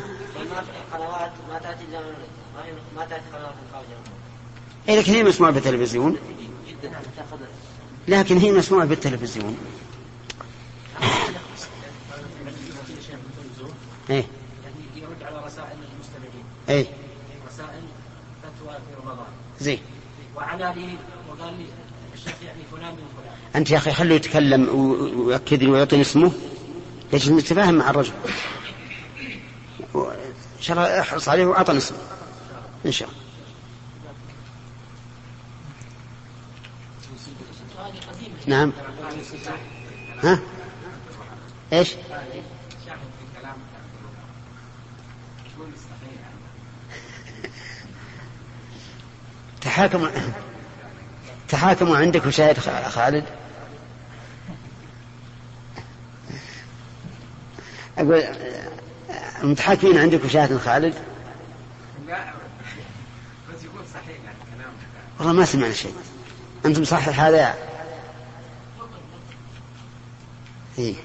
ما 0.49 0.62
في 0.62 0.71
قنوات 0.93 1.32
ما 1.49 1.60
إلا 1.82 1.99
ما 2.95 3.06
تأتي 3.06 3.23
قنوات. 3.34 3.54
إيه 4.89 4.99
لكن 4.99 5.12
هي 5.12 5.23
مسموعة 5.23 5.51
بالتلفزيون. 5.51 6.17
لكن 8.08 8.38
هي 8.38 8.51
مسموعة 8.51 8.86
بالتلفزيون. 8.86 9.58
إيه 14.10 14.25
يرد 14.95 15.23
على 15.23 15.45
رسائل 15.45 15.77
المستمعين. 15.93 16.45
إيه 16.69 16.86
رسائل 17.47 17.84
فتوى 18.43 18.73
في 18.73 19.01
رمضان 19.04 19.27
زين. 19.62 19.80
وعلى 20.36 20.74
لي 20.76 20.95
وقال 21.30 21.54
لي 21.58 21.65
الشيخ 22.13 22.34
يعني 22.45 22.62
فلان 22.71 22.91
من 22.91 22.97
فلان. 23.17 23.36
أنت 23.56 23.71
يا 23.71 23.78
أخي 23.78 23.91
خليه 23.93 24.15
يتكلم 24.15 24.69
و- 24.69 25.21
ويأكد 25.28 25.63
لي 25.63 25.69
ويعطيني 25.69 26.02
اسمه. 26.02 26.32
ليش 27.13 27.30
نتفاهم 27.30 27.74
مع 27.74 27.89
الرجل. 27.89 28.13
إن 29.95 30.62
شاء 30.62 30.78
الله 30.78 31.00
احرص 31.02 31.30
عليه 31.30 31.45
وأعطني 31.45 31.78
اسمه. 31.78 31.97
إن 32.86 32.91
شاء 32.91 33.10
الله. 33.10 33.21
نعم. 38.47 38.71
ها؟ 40.24 40.39
إيش 41.74 41.89
شاهد 41.89 41.97
في 42.86 43.39
كلام 43.41 43.56
شو 45.56 45.63
مستحيل 45.63 46.17
تحاكموا 49.71 50.10
تحاكموا 51.49 51.97
عندك 51.97 52.25
وشاهد 52.25 52.60
خالد؟ 52.89 53.25
أقول 57.97 58.23
المتحاكمين 59.43 59.97
عندك 59.97 60.25
وشاهد 60.25 60.57
خالد؟ 60.57 60.93
لا 62.07 62.23
بس 63.49 63.63
يكون 63.63 63.81
صحيح 63.93 64.07
يعني 64.25 64.38
كلام 64.57 64.73
والله 65.19 65.34
ما 65.34 65.45
سمعنا 65.45 65.73
شيء. 65.73 65.95
أنتم 66.65 66.84
صحح 66.84 67.19
هذا 67.19 67.55
إيه. 70.79 70.95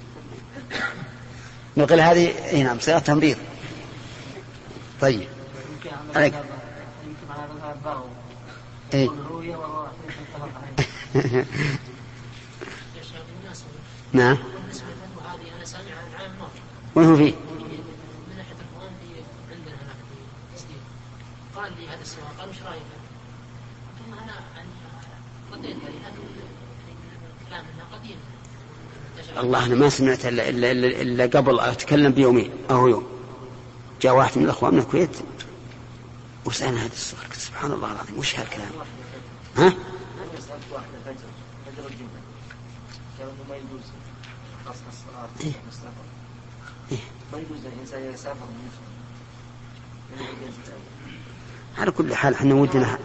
نقول 1.76 2.00
هذه 2.00 2.26
إيه 2.28 2.62
نعم 2.62 2.80
صيغة 2.80 2.98
تمريض. 2.98 3.36
طيب. 5.00 5.28
عليك. 6.16 6.34
عام 16.18 16.30
ماضي 16.38 16.60
وين 16.94 17.06
هو 17.08 17.16
فيه 17.16 17.32
من 18.30 18.40
احد 18.40 18.56
الاخوان 18.60 18.92
في 19.00 19.06
عندنا 19.54 19.74
هناك 19.74 19.96
في 20.58 20.74
قال 21.56 21.72
لي 21.80 21.88
هذا 21.88 22.00
السؤال 22.02 22.38
قال 22.40 22.48
وش 22.48 22.62
رايك؟ 22.62 22.82
ثم 23.98 24.12
أنا 24.12 24.32
رديت 25.52 25.76
عليه 25.84 25.98
قديم. 27.92 28.16
الله 29.38 29.66
أنا 29.66 29.74
ما 29.74 29.88
سمعت 29.88 30.26
إلا, 30.26 30.48
إلا, 30.48 30.70
إلا 31.02 31.24
قبل 31.24 31.60
أتكلم 31.60 32.12
بيومين 32.12 32.50
أو 32.70 32.88
يوم 32.88 33.06
جاء 34.02 34.16
واحد 34.16 34.38
من 34.38 34.44
الأخوان 34.44 34.74
من 34.74 34.80
الكويت 34.80 35.16
وسألنا 36.46 36.86
السؤال 36.86 37.22
قلت 37.24 37.38
سبحان 37.38 37.72
الله 37.72 37.92
العظيم 37.92 38.18
وش 38.18 38.38
هالكلام 38.38 38.70
ها 39.56 39.72
إيه. 45.40 45.52
إيه. 46.92 46.98
على 51.78 51.90
كل 51.90 52.14
حال 52.14 52.34
إحنا 52.34 52.54
ودنا 52.54 52.98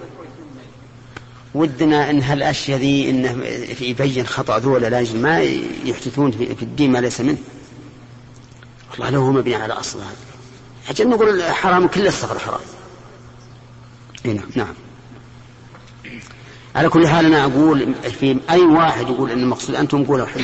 ودنا 1.53 2.09
إن 2.09 2.21
هالأشياء 2.21 2.79
ذي 2.79 3.09
إنه 3.09 3.45
يبين 3.81 4.27
خطأ 4.27 4.59
ذولا 4.59 4.87
لاجل 4.87 5.19
ما 5.19 5.39
يحدثون 5.83 6.31
في 6.31 6.61
الدين 6.61 6.91
ما 6.91 6.97
ليس 6.97 7.21
منه. 7.21 7.37
والله 8.91 9.09
لو 9.09 9.21
هو 9.21 9.31
مبني 9.31 9.55
على 9.55 9.73
أصل 9.73 9.99
هذا. 9.99 10.15
أجل 10.89 11.09
نقول 11.09 11.43
حرام 11.43 11.87
كل 11.87 12.07
الصغر 12.07 12.39
حرام. 12.39 12.61
اي 14.25 14.33
نعم 14.33 14.49
نعم. 14.55 14.73
على 16.75 16.89
كل 16.89 17.07
حال 17.07 17.25
أنا 17.25 17.43
أقول 17.45 17.93
في 18.19 18.39
أي 18.49 18.61
واحد 18.61 19.09
يقول 19.09 19.31
إن 19.31 19.39
المقصود 19.39 19.75
أنتم 19.75 20.03
قولوا 20.03 20.25
حل 20.25 20.41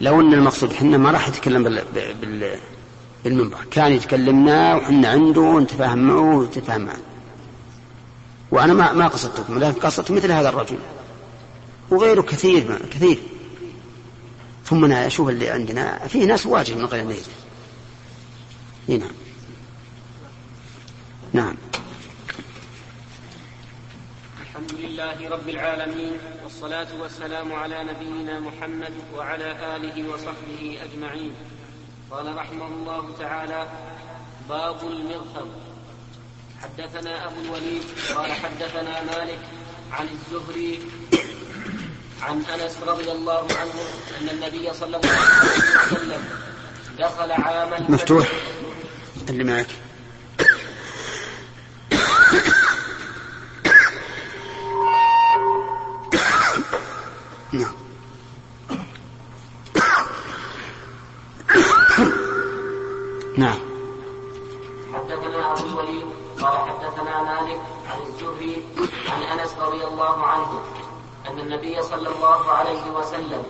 لو 0.00 0.20
إن 0.20 0.34
المقصود 0.34 0.72
حنا 0.72 0.96
ما 0.96 1.10
راح 1.10 1.28
يتكلم 1.28 1.62
بال, 1.62 1.84
بال 2.20 2.58
بالمنبر. 3.24 3.58
كان 3.70 3.92
يتكلمنا 3.92 4.74
وحنا 4.74 5.08
عنده 5.08 5.40
ونتفاهم 5.40 5.98
معه 5.98 6.36
ونتفاهم 6.36 6.80
معه 6.80 6.96
وأنا 8.50 8.72
ما 8.74 8.92
ما 8.92 9.08
قصدتكم 9.08 9.58
لكن 9.58 9.80
قصدت 9.80 10.10
مثل 10.10 10.32
هذا 10.32 10.48
الرجل. 10.48 10.78
وغيره 11.90 12.22
كثير 12.22 12.78
كثير. 12.90 13.18
ثم 14.64 14.84
أنا 14.84 15.06
أشوف 15.06 15.28
اللي 15.28 15.50
عندنا 15.50 16.06
فيه 16.08 16.24
ناس 16.24 16.46
واجب 16.46 16.76
من 16.76 16.84
غير 16.84 17.04
نية 17.04 17.16
إي 18.88 18.98
نعم. 18.98 19.10
نعم. 21.32 21.54
الحمد 24.62 24.80
لله 24.80 25.28
رب 25.28 25.48
العالمين 25.48 26.18
والصلاة 26.44 26.86
والسلام 27.00 27.52
على 27.52 27.84
نبينا 27.84 28.40
محمد 28.40 28.94
وعلى 29.16 29.76
آله 29.76 29.96
وصحبه 30.10 30.78
أجمعين. 30.86 31.34
قال 32.10 32.36
رحمه 32.36 32.66
الله 32.66 33.14
تعالى 33.18 33.66
باب 34.48 34.76
المغفر 34.82 35.46
حدثنا 36.62 37.26
أبو 37.26 37.40
الوليد 37.44 37.82
قال 38.14 38.32
حدثنا 38.32 39.02
مالك 39.02 39.38
عن 39.92 40.06
الزهري 40.14 40.80
عن 42.22 42.44
أنس 42.54 42.76
رضي 42.86 43.12
الله 43.12 43.46
عنه 43.60 43.78
أن 44.20 44.28
النبي 44.28 44.74
صلى 44.74 44.96
الله 44.96 45.10
عليه 45.10 45.92
وسلم 45.92 46.22
دخل 46.98 47.32
عام 47.32 47.72
الفتح. 47.72 47.90
مفتوح. 47.90 48.28
اللي 49.28 49.44
معك 49.44 49.70
نعم. 57.52 57.74
نعم. 63.36 63.58
حدثنا 64.94 65.52
ابو 65.52 65.66
الوليد 65.66 66.06
قال 66.40 66.56
حدثنا 66.70 67.22
مالك 67.22 67.60
عن 67.90 68.02
الزهري 68.06 68.62
عن 69.08 69.38
أنس 69.38 69.50
رضي 69.58 69.84
الله 69.84 70.26
عنه 70.26 70.60
أن 71.28 71.38
النبي 71.38 71.82
صلى 71.82 72.08
الله 72.08 72.50
عليه 72.50 72.90
وسلم 72.90 73.42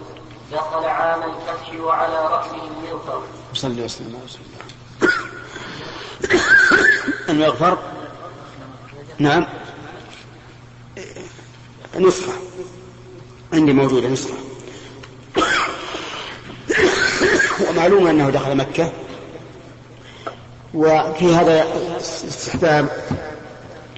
دخل 0.52 0.84
عام 0.84 1.22
الفتح 1.22 1.80
وعلى 1.80 2.26
رأسه 2.26 2.54
المغفر. 2.64 3.22
صلي 3.54 3.84
وسلم. 3.84 4.22
المغفر؟ 7.28 7.78
نعم. 9.18 9.46
نسخة. 11.96 12.32
عندي 13.52 13.72
موجودة 13.72 14.08
نسخة 14.08 14.34
ومعلوم 17.70 18.06
أنه 18.06 18.30
دخل 18.30 18.56
مكة. 18.56 18.92
وفي 20.74 21.34
هذا 21.34 21.66
استحباب 22.00 22.88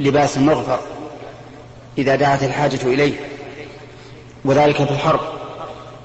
لباس 0.01 0.37
المغفر 0.37 0.81
إذا 1.99 2.17
دعت 2.17 2.43
الحاجة 2.43 2.83
إليه. 2.83 3.21
وذلك 4.45 4.77
في 4.77 4.91
الحرب. 4.91 5.21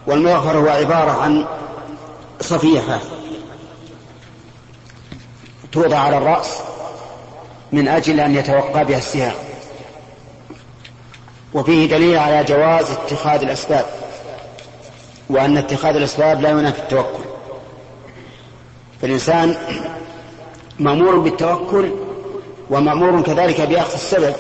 والمغفر 0.08 0.58
هو 0.58 0.68
عبارة 0.68 1.12
عن 1.12 1.46
صفيحة 2.42 3.00
توضع 5.72 5.98
على 5.98 6.18
الرأس 6.18 6.58
من 7.72 7.88
أجل 7.88 8.20
أن 8.20 8.36
يتوقى 8.36 8.86
بها 8.86 8.98
السهام. 8.98 9.49
وفيه 11.54 11.86
دليل 11.86 12.18
على 12.18 12.44
جواز 12.44 12.92
اتخاذ 12.92 13.42
الأسباب 13.42 13.86
وأن 15.30 15.58
اتخاذ 15.58 15.96
الأسباب 15.96 16.42
لا 16.42 16.50
ينافي 16.50 16.80
التوكل. 16.80 17.24
فالإنسان 19.02 19.56
مأمور 20.80 21.20
بالتوكل 21.20 21.92
ومأمور 22.70 23.22
كذلك 23.22 23.62
بأخذ 23.62 23.94
السبب 23.94 24.34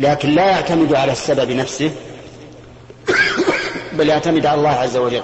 لكن 0.00 0.28
لا 0.28 0.46
يعتمد 0.46 0.94
على 0.94 1.12
السبب 1.12 1.50
نفسه 1.50 1.90
بل 3.92 4.08
يعتمد 4.08 4.46
على 4.46 4.58
الله 4.58 4.70
عز 4.70 4.96
وجل. 4.96 5.22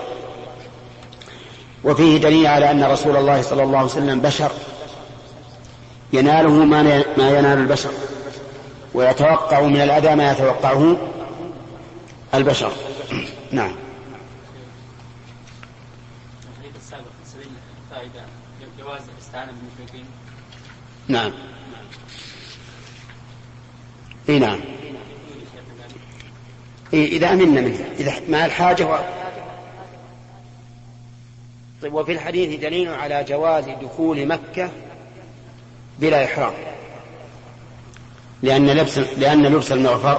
وفيه 1.84 2.18
دليل 2.18 2.46
على 2.46 2.70
أن 2.70 2.84
رسول 2.84 3.16
الله 3.16 3.42
صلى 3.42 3.62
الله 3.62 3.78
عليه 3.78 3.88
وسلم 3.88 4.20
بشر 4.20 4.52
يناله 6.12 6.50
ما 6.50 7.04
ينال 7.18 7.58
البشر. 7.58 7.90
ويتوقع 8.94 9.60
من 9.60 9.80
الأذى 9.80 10.14
ما 10.14 10.32
يتوقعه 10.32 10.96
البشر. 12.34 12.72
نعم. 13.52 13.72
نعم. 21.08 21.32
إي 24.28 24.38
نعم. 24.38 24.60
إيه 26.92 27.06
إذا 27.06 27.32
أمنا 27.32 27.60
منه. 27.60 27.84
إذا 27.98 28.20
مع 28.28 28.46
الحاجة 28.46 28.86
و... 28.86 28.98
طيب 31.82 31.94
وفي 31.94 32.12
الحديث 32.12 32.60
دليل 32.60 32.88
على 32.88 33.24
جواز 33.24 33.64
دخول 33.82 34.26
مكة 34.26 34.70
بلا 35.98 36.24
إحرام. 36.24 36.52
لأن 38.42 38.70
لبس 38.70 38.98
لأن 38.98 39.46
لبس 39.46 39.72
المغفر 39.72 40.18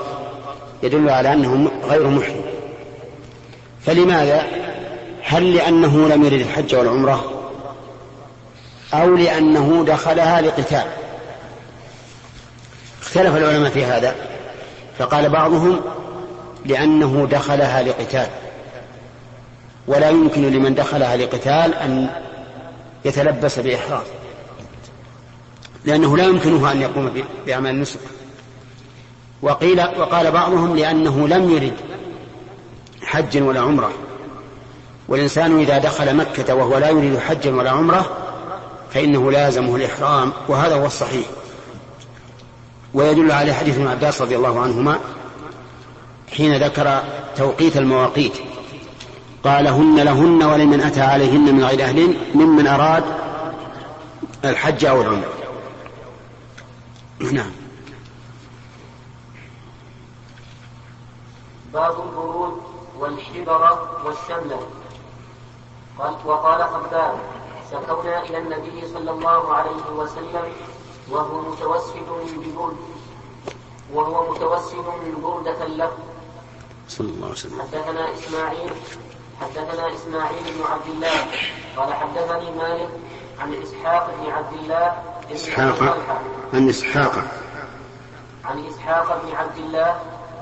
يدل 0.84 1.10
على 1.10 1.34
أنه 1.34 1.72
غير 1.84 2.08
محرم. 2.08 2.42
فلماذا؟ 3.86 4.46
هل 5.24 5.54
لأنه 5.54 6.08
لم 6.08 6.24
يرد 6.24 6.42
الحج 6.42 6.76
والعمرة؟ 6.76 7.50
أو 8.94 9.16
لأنه 9.16 9.86
دخلها 9.88 10.42
لقتال؟ 10.42 10.86
اختلف 13.02 13.36
العلماء 13.36 13.72
في 13.72 13.86
هذا. 13.86 14.16
فقال 15.00 15.30
بعضهم 15.30 15.82
لأنه 16.66 17.28
دخلها 17.32 17.84
لقتال. 17.84 18.28
ولا 19.88 20.10
يمكن 20.10 20.42
لمن 20.42 20.76
دخلها 20.76 21.18
لقتال 21.18 21.76
أن 21.76 22.10
يتلبس 23.06 23.60
بإحرام. 23.60 24.04
لأنه 25.86 26.18
لا 26.18 26.24
يمكنه 26.24 26.72
أن 26.72 26.82
يقوم 26.82 27.12
بأعمال 27.46 27.72
النسك. 27.72 28.00
وقيل 29.42 29.82
وقال 29.82 30.32
بعضهم 30.32 30.76
لأنه 30.76 31.28
لم 31.28 31.50
يرد 31.50 31.74
حجا 33.04 33.44
ولا 33.44 33.60
عمرة. 33.60 33.92
والإنسان 35.08 35.60
إذا 35.60 35.78
دخل 35.78 36.16
مكة 36.16 36.56
وهو 36.56 36.78
لا 36.78 36.90
يريد 36.90 37.20
حجا 37.20 37.56
ولا 37.56 37.72
عمرة 37.72 38.18
فإنه 38.94 39.32
لازمه 39.32 39.76
الإحرام 39.76 40.34
وهذا 40.48 40.76
هو 40.76 40.86
الصحيح. 40.86 41.26
ويدل 42.94 43.32
عليه 43.32 43.54
حديث 43.54 43.78
ابن 43.78 43.88
عباس 43.88 44.22
رضي 44.22 44.36
الله 44.36 44.60
عنهما 44.60 45.00
حين 46.38 46.64
ذكر 46.64 47.02
توقيت 47.38 47.78
المواقيت. 47.78 48.34
قال 49.44 49.68
هن 49.68 50.00
لهن 50.00 50.44
ولمن 50.44 50.82
أتى 50.82 51.02
عليهن 51.02 51.56
من 51.56 51.64
غير 51.64 51.84
أهل 51.84 52.16
ممن 52.36 52.68
أراد 52.68 53.04
الحج 54.46 54.86
أو 54.86 55.02
العمرة. 55.02 55.41
نعم. 57.22 57.52
باب 61.74 62.02
البرود 62.02 62.62
والحبر 63.00 63.88
والشملة 64.06 64.60
قال 66.00 66.16
وقال 66.26 66.64
خباب 66.64 67.20
شكونا 67.72 68.24
إلى 68.24 68.38
النبي 68.38 68.88
صلى 68.94 69.12
الله 69.12 69.54
عليه 69.54 69.86
وسلم 69.96 70.54
وهو 71.10 71.42
متوسد 71.42 72.10
ببرد 72.38 72.78
وهو 73.94 74.32
متوسد 74.32 74.86
بردة 75.24 75.66
له. 75.66 75.92
صلى 76.88 77.10
الله 77.10 77.26
عليه 77.26 77.36
وسلم. 77.36 77.62
حدثنا 77.62 78.14
إسماعيل 78.14 78.74
حدثنا 79.42 79.94
إسماعيل 79.96 80.44
بن 80.44 80.64
عبد 80.72 80.88
الله. 80.88 81.28
قال 81.78 81.94
حدثني 81.94 82.52
مالك 82.52 82.90
عن 83.40 83.54
إسحاق 83.54 84.16
بن 84.20 84.32
عبد 84.32 84.54
الله 84.54 85.11
إسحاق 85.34 85.98
عن 86.54 86.70
إسحاق. 86.70 87.14
عن 88.46 88.66
إسحاق 88.66 89.22
بن 89.24 89.36
عبد 89.36 89.58
الله 89.58 89.96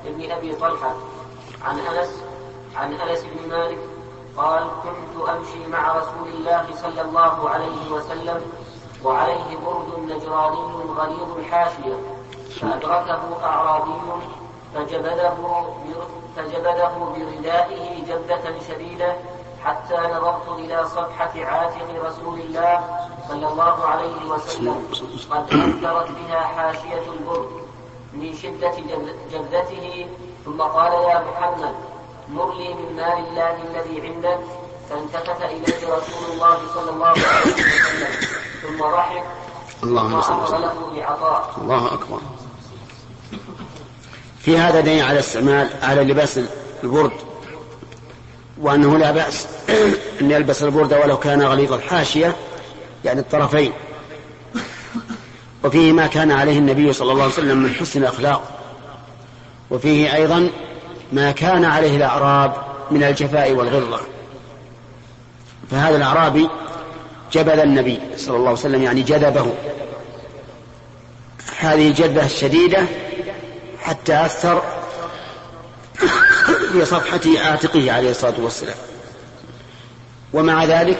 بن 0.05 0.31
أبي 0.31 0.55
طلحة 0.55 0.93
عن 1.65 1.79
أنس 1.79 2.23
عن 2.75 2.93
أنس 2.93 3.19
بن 3.23 3.49
مالك 3.49 3.77
قال 4.37 4.63
كنت 4.83 5.29
أمشي 5.29 5.67
مع 5.67 5.97
رسول 5.97 6.27
الله 6.27 6.65
صلى 6.81 7.01
الله 7.01 7.49
عليه 7.49 7.91
وسلم 7.91 8.41
وعليه 9.03 9.57
برد 9.65 9.99
نجراني 9.99 10.61
غليظ 10.97 11.37
الحاشية 11.37 11.95
فأدركه 12.61 13.43
أعرابي 13.43 13.91
فجبده 14.75 15.33
فجبده 16.35 16.91
بردائه 16.97 18.05
جبة 18.05 18.59
شديدة 18.67 19.15
حتى 19.65 19.95
نظرت 19.95 20.59
إلى 20.59 20.85
صفحة 20.85 21.45
عاتق 21.45 21.87
رسول 22.05 22.39
الله 22.39 22.79
صلى 23.29 23.47
الله 23.47 23.85
عليه 23.85 24.25
وسلم 24.29 24.87
قد 25.31 25.43
أثرت 25.53 26.09
بها 26.11 26.39
حاشية 26.39 27.11
البرد 27.13 27.49
من 28.13 28.33
شدة 28.35 28.73
جبدته 29.31 30.07
ثم 30.45 30.61
قال 30.61 30.93
يا 30.93 31.23
محمد 31.31 31.75
مر 32.29 32.53
لي 32.53 32.73
من 32.73 32.95
مال 32.95 33.17
الله 33.27 33.55
الذي 33.69 34.07
عندك 34.07 34.39
فالتفت 34.89 35.41
إليه 35.41 35.93
رسول 35.93 36.31
الله 36.33 36.57
صلى 36.75 36.89
الله 36.89 37.07
عليه 37.07 37.53
وسلم 37.53 38.13
ثم 38.61 38.83
ضحك 38.83 39.23
اللهم 39.83 40.21
صل 40.21 40.43
وسلم. 40.43 40.61
له 40.61 40.91
بعطاء. 40.95 41.53
الله 41.61 41.93
أكبر. 41.93 42.19
في 44.39 44.57
هذا 44.57 44.79
دليل 44.79 45.03
على 45.03 45.19
استعمال 45.19 45.69
على 45.83 46.03
لباس 46.03 46.39
البرد. 46.83 47.11
وأنه 48.59 48.97
لا 48.97 49.11
بأس 49.11 49.47
أن 50.21 50.31
يلبس 50.31 50.63
البرد 50.63 50.93
ولو 50.93 51.17
كان 51.17 51.41
غليظ 51.41 51.73
الحاشية 51.73 52.35
يعني 53.05 53.19
الطرفين. 53.19 53.71
وفيه 55.63 55.91
ما 55.91 56.07
كان 56.07 56.31
عليه 56.31 56.57
النبي 56.57 56.93
صلى 56.93 57.11
الله 57.11 57.23
عليه 57.23 57.33
وسلم 57.33 57.57
من 57.57 57.73
حسن 57.73 58.01
الأخلاق. 58.01 58.43
وفيه 59.69 60.15
أيضا 60.15 60.49
ما 61.13 61.31
كان 61.31 61.65
عليه 61.65 61.97
الأعراب 61.97 62.53
من 62.91 63.03
الجفاء 63.03 63.51
والغلظة. 63.51 63.99
فهذا 65.71 65.95
الأعرابي 65.97 66.49
جبل 67.33 67.59
النبي 67.59 67.99
صلى 68.17 68.35
الله 68.35 68.49
عليه 68.49 68.59
وسلم 68.59 68.83
يعني 68.83 69.01
جذبه. 69.01 69.53
هذه 71.59 71.87
الجذبة 71.87 72.25
الشديدة 72.25 72.85
حتى 73.79 74.25
أثر 74.25 74.63
في 76.71 76.85
صفحة 76.85 77.49
عاتقه 77.49 77.91
عليه 77.91 78.11
الصلاة 78.11 78.33
والسلام. 78.37 78.75
ومع 80.33 80.65
ذلك 80.65 80.97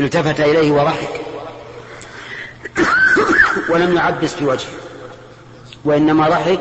التفت 0.00 0.40
إليه 0.40 0.72
وضحك 0.72 1.20
ولم 3.68 3.96
يعبس 3.96 4.34
في 4.34 4.44
وجهه 4.44 4.68
وإنما 5.84 6.28
ضحك 6.28 6.60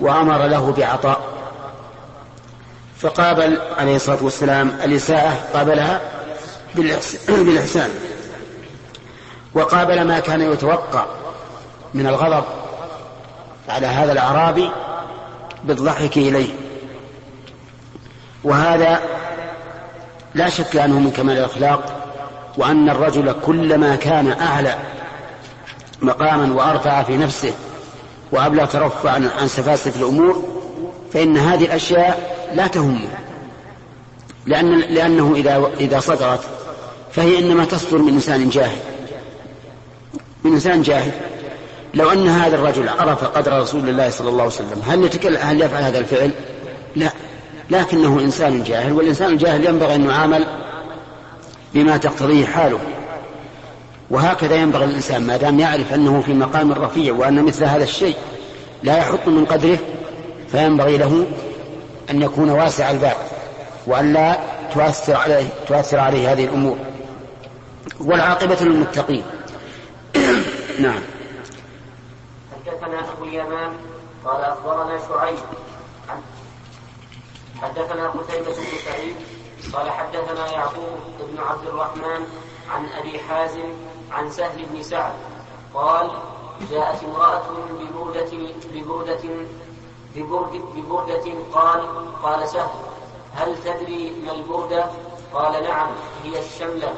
وأمر 0.00 0.46
له 0.46 0.72
بعطاء. 0.72 1.20
فقابل 2.98 3.58
عليه 3.78 3.96
الصلاة 3.96 4.18
والسلام 4.24 4.68
الإساءة 4.84 5.48
قابلها 5.54 6.00
بالإحسان. 7.28 7.90
وقابل 9.54 10.04
ما 10.04 10.20
كان 10.20 10.52
يتوقع 10.52 11.06
من 11.94 12.06
الغضب 12.06 12.44
على 13.68 13.86
هذا 13.86 14.12
الأعرابي 14.12 14.70
بالضحك 15.64 16.16
إليه. 16.16 16.54
وهذا 18.44 19.00
لا 20.34 20.48
شك 20.48 20.76
أنه 20.76 20.98
من 20.98 21.10
كمال 21.10 21.38
الأخلاق 21.38 21.98
وأن 22.56 22.90
الرجل 22.90 23.32
كلما 23.32 23.96
كان 23.96 24.32
أعلى 24.32 24.74
مقاما 26.02 26.54
وأرفع 26.54 27.02
في 27.02 27.16
نفسه 27.16 27.52
وأبلغ 28.32 28.64
ترفعا 28.64 29.30
عن 29.40 29.48
سفاسف 29.48 29.96
الأمور 29.96 30.44
فإن 31.12 31.36
هذه 31.36 31.64
الأشياء 31.64 32.36
لا 32.54 32.66
تهمه. 32.66 33.08
لأن 34.46 34.78
لأنه 34.78 35.34
إذا 35.36 35.70
إذا 35.80 36.00
صدرت 36.00 36.40
فهي 37.12 37.38
إنما 37.38 37.64
تصدر 37.64 37.98
من 37.98 38.12
إنسان 38.12 38.48
جاهل. 38.48 38.78
من 40.44 40.52
إنسان 40.52 40.82
جاهل. 40.82 41.12
لو 41.94 42.10
أن 42.12 42.28
هذا 42.28 42.56
الرجل 42.56 42.88
عرف 42.88 43.24
قدر 43.24 43.60
رسول 43.60 43.88
الله 43.88 44.10
صلى 44.10 44.28
الله 44.28 44.42
عليه 44.42 44.52
وسلم 44.52 44.82
هل 44.86 45.04
يتكلم 45.04 45.38
هل 45.40 45.62
يفعل 45.62 45.82
هذا 45.82 45.98
الفعل؟ 45.98 46.30
لا. 46.96 47.10
لكنه 47.70 48.20
إنسان 48.20 48.62
جاهل 48.62 48.92
والإنسان 48.92 49.32
الجاهل 49.32 49.66
ينبغي 49.66 49.94
أن 49.94 50.04
يعامل 50.04 50.46
بما 51.74 51.96
تقتضيه 51.96 52.46
حاله. 52.46 52.78
وهكذا 54.10 54.54
ينبغي 54.54 54.84
الإنسان 54.84 55.26
ما 55.26 55.36
دام 55.36 55.60
يعرف 55.60 55.94
أنه 55.94 56.20
في 56.20 56.34
مقام 56.34 56.72
رفيع 56.72 57.14
وأن 57.14 57.44
مثل 57.44 57.64
هذا 57.64 57.84
الشيء 57.84 58.16
لا 58.82 58.98
يحط 58.98 59.28
من 59.28 59.44
قدره 59.44 59.78
فينبغي 60.48 60.98
له 60.98 61.26
أن 62.10 62.22
يكون 62.22 62.50
واسع 62.50 62.90
الباب 62.90 63.16
وأن 63.86 64.12
لا 64.12 64.38
تؤثر 64.74 65.16
عليه 65.16 65.48
تؤثر 65.68 65.98
عليه 65.98 66.32
هذه 66.32 66.44
الأمور. 66.44 66.76
والعاقبة 68.00 68.56
للمتقين. 68.60 69.22
نعم. 70.80 71.00
حدثنا 72.66 73.12
أبو 73.12 73.24
اليمان 73.24 73.72
قال 74.24 74.44
أخبرنا 74.44 74.98
شعيب 75.08 75.38
حدثنا 77.62 78.08
قتيبة 78.08 78.52
بن 78.52 78.78
سعيد 78.84 79.16
قال 79.72 79.90
حدثنا 79.90 80.52
يعقوب 80.52 80.98
بن 81.20 81.38
عبد 81.38 81.66
الرحمن 81.66 82.26
عن 82.70 82.88
أبي 82.98 83.18
حازم 83.18 83.72
عن 84.10 84.30
سهل 84.30 84.66
بن 84.72 84.82
سعد 84.82 85.12
قال 85.74 86.10
جاءت 86.70 87.04
امرأة 87.04 87.42
ببردة 87.80 88.30
ببردة 88.74 89.20
ببرد 90.16 90.62
ببردة 90.76 91.32
قال 91.52 91.80
قال 92.22 92.48
سهل 92.48 92.70
هل 93.34 93.56
تدري 93.64 94.12
ما 94.26 94.32
البردة؟ 94.32 94.86
قال 95.34 95.62
نعم 95.64 95.88
هي 96.24 96.38
الشملة 96.38 96.94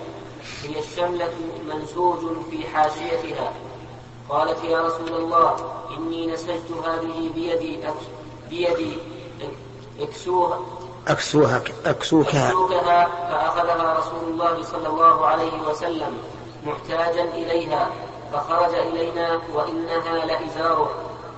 هي 0.62 0.78
الشملة 0.78 1.32
منسوج 1.68 2.18
في 2.50 2.68
حاشيتها 2.68 3.52
قالت 4.28 4.64
يا 4.64 4.82
رسول 4.82 5.14
الله 5.14 5.56
إني 5.96 6.26
نسجت 6.26 6.70
هذه 6.84 7.30
بيدي 7.34 7.78
بيدي 8.50 8.98
اكسوها. 10.00 10.60
أكسوها 11.08 11.62
أكسوكها. 11.86 12.48
أكسوكها 12.48 13.08
فأخذها 13.30 13.98
رسول 13.98 14.28
الله 14.30 14.62
صلى 14.62 14.88
الله 14.88 15.26
عليه 15.26 15.62
وسلم 15.68 16.18
محتاجا 16.64 17.24
إليها 17.24 17.90
فخرج 18.32 18.74
إلينا 18.74 19.40
وإنها 19.54 20.24
لإزاره. 20.26 20.90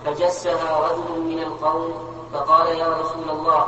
فجسها 0.04 0.80
رجل 0.80 1.20
من 1.20 1.38
القوم 1.38 1.94
فقال 2.32 2.66
يا 2.78 2.88
رسول 2.88 3.30
الله 3.30 3.66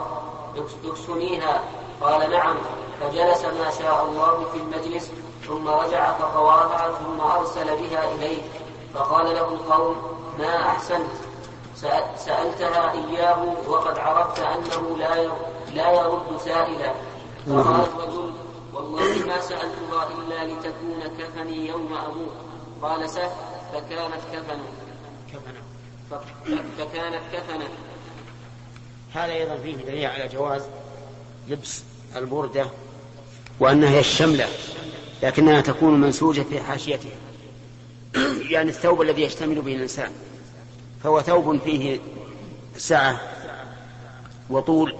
اكسنيها. 0.85 1.63
قال 2.01 2.31
نعم. 2.31 2.57
فجلس 3.01 3.45
ما 3.45 3.71
شاء 3.79 4.05
الله 4.09 4.45
في 4.53 4.59
المجلس 4.59 5.11
ثم 5.47 5.69
رجع 5.69 6.13
فطواها 6.13 6.91
ثم 6.93 7.21
أرسل 7.21 7.65
بها 7.65 8.15
إليه. 8.15 8.43
فقال 8.95 9.27
له 9.27 9.49
القوم 9.49 9.97
ما 10.39 10.67
أحسنت؟ 10.67 11.24
سألتها 12.17 12.93
إياه 12.93 13.55
وقد 13.69 13.99
عرفت 13.99 14.39
أنه 14.39 14.99
لا 14.99 15.15
لا 15.75 15.93
يرد 15.93 16.41
سائلا. 16.45 16.93
فقال 17.47 17.81
الرجل 17.81 18.33
والله 18.75 19.27
ما 19.27 19.41
سألتها 19.41 20.09
إلا 20.19 20.53
لتكون 20.53 21.03
كفني 21.19 21.69
يوم 21.69 21.95
أموت. 21.95 22.35
قال 22.83 23.11
سهل 23.11 23.31
فكانت 23.73 24.21
كفنا 24.33 24.65
فكانت 26.79 27.23
كفنا 27.33 27.69
هذا 29.13 29.33
أيضا 29.33 29.57
فيه 29.57 29.77
دليل 29.77 30.07
على 30.07 30.29
جواز 30.29 30.63
لبس 31.49 31.83
البردة 32.17 32.67
وأنها 33.61 33.91
هي 33.91 34.01
الشملة 34.01 34.49
لكنها 35.23 35.61
تكون 35.61 36.01
منسوجة 36.01 36.43
في 36.43 36.61
حاشيتها 36.61 37.11
يعني 38.51 38.71
الثوب 38.71 39.03
الذي 39.03 39.23
يشتمل 39.23 39.61
به 39.63 39.75
الإنسان. 39.75 40.13
فهو 41.05 41.23
ثوب 41.23 41.61
فيه 41.65 42.01
سعة 42.77 43.21
وطول. 44.51 44.97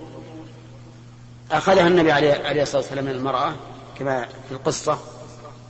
أخذها 1.53 1.87
النبي 1.87 2.13
عليه 2.13 2.63
الصلاة 2.63 2.83
والسلام 2.83 3.05
من 3.05 3.11
المرأة 3.11 3.53
كما 3.99 4.27
في 4.49 4.53
القصة. 4.53 4.99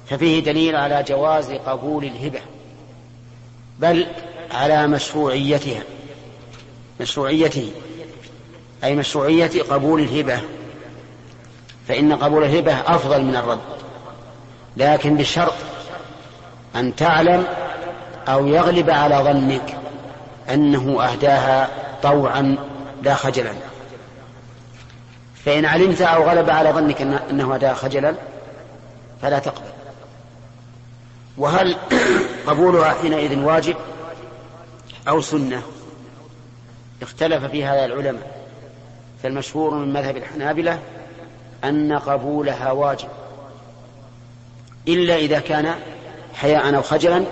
ففيه 0.07 0.41
دليل 0.41 0.77
على 0.77 1.03
جواز 1.03 1.51
قبول 1.51 2.05
الهبة 2.05 2.41
بل 3.79 4.07
على 4.51 4.87
مشروعيتها. 4.87 5.83
مشروعيته 7.01 7.73
أي 8.85 8.97
مشروعية 8.97 9.63
قبول 9.63 10.01
الهبة. 10.01 10.41
فإن 11.89 12.13
قبول 12.13 12.45
الهبة 12.45 12.73
أفضل 12.73 13.23
من 13.23 13.37
الرد 13.37 13.61
لكن 14.77 15.17
بشرط 15.17 15.55
أن 16.77 16.97
تعلم 16.97 17.47
أو 18.29 18.47
يغلب 18.47 18.91
على 18.91 19.17
ظنك. 19.17 19.84
أنه 20.51 21.03
أهداها 21.05 21.69
طوعا 22.03 22.57
لا 23.03 23.15
خجلا. 23.15 23.53
فإن 25.45 25.65
علمت 25.65 26.01
أو 26.01 26.23
غلب 26.23 26.51
على 26.51 26.71
ظنك 26.71 27.03
أنه 27.31 27.55
أهداها 27.55 27.75
خجلا 27.75 28.15
فلا 29.23 29.39
تقبل. 29.39 29.69
وهل 31.39 31.77
قبولها 32.47 32.95
حينئذ 33.03 33.39
واجب 33.39 33.77
أو 35.09 35.21
سنة؟ 35.21 35.63
اختلف 37.03 37.45
في 37.45 37.65
هذا 37.65 37.85
العلماء. 37.85 38.45
فالمشهور 39.23 39.75
من 39.75 39.93
مذهب 39.93 40.17
الحنابلة 40.17 40.79
أن 41.65 41.99
قبولها 41.99 42.71
واجب. 42.71 43.09
إلا 44.89 45.17
إذا 45.17 45.41
كان 45.41 45.75
حياء 46.35 46.77
أو 46.77 46.83
خجلا 46.83 47.25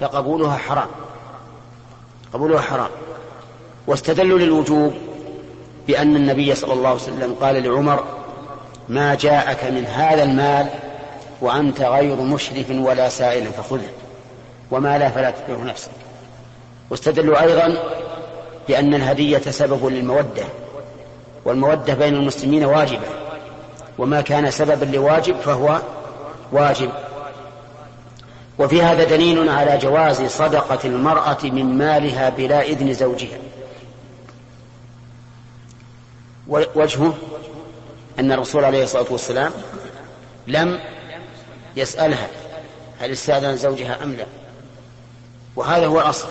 فقبولها 0.00 0.56
حرام. 0.56 0.88
قبولها 2.32 2.60
حرام. 2.60 2.90
واستدلوا 3.86 4.38
للوجوب 4.38 4.94
بأن 5.86 6.16
النبي 6.16 6.54
صلى 6.54 6.72
الله 6.72 6.88
عليه 6.88 7.00
وسلم 7.00 7.36
قال 7.40 7.62
لعمر 7.62 8.04
ما 8.88 9.14
جاءك 9.14 9.64
من 9.64 9.86
هذا 9.86 10.22
المال 10.22 10.66
وأنت 11.40 11.80
غير 11.80 12.16
مشرف 12.16 12.70
ولا 12.70 13.08
سائل 13.08 13.46
فخذه 13.46 13.88
وما 14.70 14.98
لا 14.98 15.08
فلا 15.08 15.30
تكره 15.30 15.64
نفسك. 15.64 15.90
واستدلوا 16.90 17.42
أيضا 17.42 17.74
بأن 18.68 18.94
الهدية 18.94 19.38
سبب 19.38 19.86
للمودة 19.86 20.44
والمودة 21.44 21.94
بين 21.94 22.14
المسلمين 22.14 22.64
واجبة 22.64 23.08
وما 23.98 24.20
كان 24.20 24.50
سببا 24.50 24.84
لواجب 24.84 25.36
فهو 25.36 25.80
واجب. 26.52 26.90
وفي 28.58 28.82
هذا 28.82 29.04
دليل 29.04 29.48
على 29.48 29.78
جواز 29.78 30.22
صدقة 30.22 30.78
المرأة 30.84 31.38
من 31.44 31.78
مالها 31.78 32.28
بلا 32.28 32.62
إذن 32.62 32.92
زوجها. 32.92 33.38
وجهه 36.48 37.14
أن 38.18 38.32
الرسول 38.32 38.64
عليه 38.64 38.84
الصلاة 38.84 39.06
والسلام 39.10 39.52
لم 40.46 40.80
يسألها 41.76 42.28
هل 43.00 43.10
استأذن 43.10 43.56
زوجها 43.56 44.02
أم 44.02 44.12
لا. 44.12 44.26
وهذا 45.56 45.86
هو 45.86 46.00
الأصل. 46.00 46.28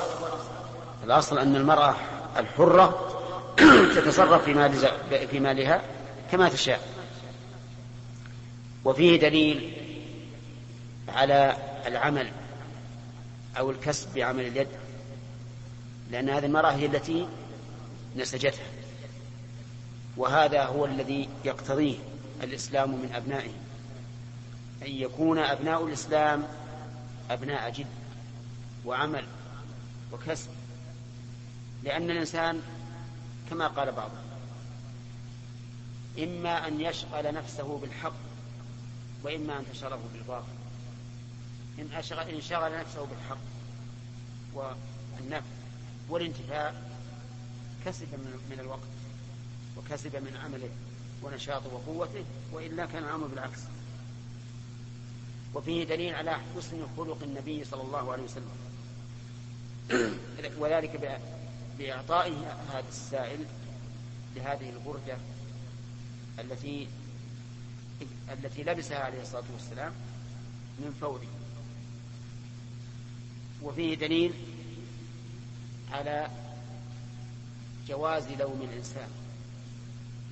الأصل 1.04 1.40
أن 1.40 1.56
المرأة 1.56 1.96
الحرة 2.38 3.12
تتصرف 3.96 4.44
في, 4.44 4.54
مال 4.54 4.74
في 5.32 5.40
مالها 5.40 5.82
كما 6.32 6.50
تشاء. 6.50 6.80
وفيه 8.86 9.20
دليل 9.20 9.74
على 11.16 11.56
العمل 11.86 12.32
أو 13.58 13.72
الكسب 13.72 14.14
بعمل 14.14 14.48
اليد 14.48 14.68
لأن 16.12 16.30
هذه 16.30 16.46
المرأة 16.46 16.72
هي 16.72 16.86
التي 16.86 17.28
نسجتها 18.16 18.68
وهذا 20.18 20.64
هو 20.64 20.86
الذي 20.86 21.30
يقتضيه 21.46 21.98
الإسلام 22.44 22.92
من 22.92 23.12
أبنائه 23.16 23.54
أن 24.82 24.92
يكون 24.92 25.40
أبناء 25.40 25.86
الإسلام 25.86 26.44
أبناء 27.30 27.70
جد 27.70 27.88
وعمل 28.86 29.26
وكسب 30.14 30.50
لأن 31.84 32.10
الإنسان 32.12 32.62
كما 33.50 33.68
قال 33.68 33.92
بعضهم 33.92 34.26
إما 36.20 36.68
أن 36.68 36.82
يشغل 36.82 37.34
نفسه 37.34 37.78
بالحق 37.78 38.14
وإما 39.24 39.60
أن 39.60 39.66
تشغله 39.74 40.00
بالباطل. 40.14 40.55
إن, 41.80 41.94
أشغل 41.94 42.30
إن 42.30 42.42
شغل 42.42 42.80
نفسه 42.80 43.06
بالحق 43.06 43.38
والنفع 44.54 45.46
والانتهاء 46.10 46.84
كسب 47.86 48.08
من 48.50 48.60
الوقت 48.60 48.80
وكسب 49.78 50.16
من 50.16 50.38
عمله 50.44 50.70
ونشاطه 51.24 51.74
وقوته 51.74 52.26
وإلا 52.52 52.86
كان 52.86 53.04
الأمر 53.04 53.28
بالعكس. 53.28 53.60
وفيه 55.54 55.84
دليل 55.84 56.16
على 56.16 56.38
حسن 56.56 56.88
خلق 56.98 57.24
النبي 57.24 57.64
صلى 57.66 57.82
الله 57.82 58.12
عليه 58.12 58.24
وسلم. 58.24 58.52
وذلك 60.60 61.20
بإعطائه 61.78 62.58
هذا 62.74 62.90
السائل 62.90 63.46
لهذه 64.36 64.70
البردة 64.70 65.18
التي 66.40 66.88
التي 68.32 68.64
لبسها 68.64 68.98
عليه 69.00 69.22
الصلاة 69.22 69.44
والسلام 69.54 69.94
من 70.80 70.98
فوره 71.02 71.45
وفيه 73.62 73.95
دليل 73.95 74.34
على 75.91 76.30
جواز 77.88 78.28
لوم 78.28 78.62
الإنسان 78.72 79.10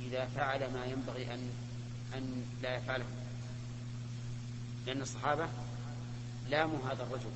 إذا 0.01 0.25
فعل 0.25 0.73
ما 0.73 0.85
ينبغي 0.85 1.33
أن 1.33 1.49
أن 2.17 2.43
لا 2.63 2.75
يفعله. 2.75 3.05
لأن 4.85 5.01
الصحابة 5.01 5.47
لاموا 6.49 6.79
هذا 6.91 7.03
الرجل. 7.03 7.31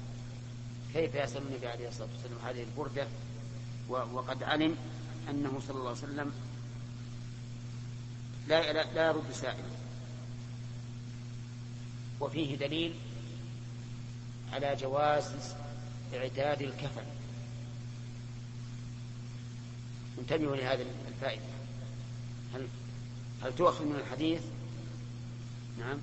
كيف 0.93 1.15
يسأل 1.15 1.41
النبي 1.41 1.67
عليه 1.67 1.87
الصلاة 1.87 2.07
والسلام 2.15 2.39
هذه 2.45 2.63
البردة 2.63 3.07
وقد 3.89 4.43
علم 4.43 4.75
أنه 5.29 5.59
صلى 5.67 5.77
الله 5.77 5.89
عليه 5.89 5.99
وسلم 5.99 6.31
لا 8.47 8.73
لا, 8.73 8.93
لا 8.93 9.07
يرد 9.07 9.31
سائلا 9.31 9.69
وفيه 12.19 12.55
دليل 12.55 12.95
على 14.53 14.75
جواز 14.75 15.55
إعداد 16.13 16.61
الكفن. 16.61 17.05
انتبهوا 20.19 20.55
لهذه 20.55 20.85
الفائدة. 21.07 21.43
هل 22.55 22.67
هل 23.43 23.55
تؤخذ 23.55 23.85
من 23.85 23.95
الحديث؟ 23.95 24.41
نعم. 25.79 25.97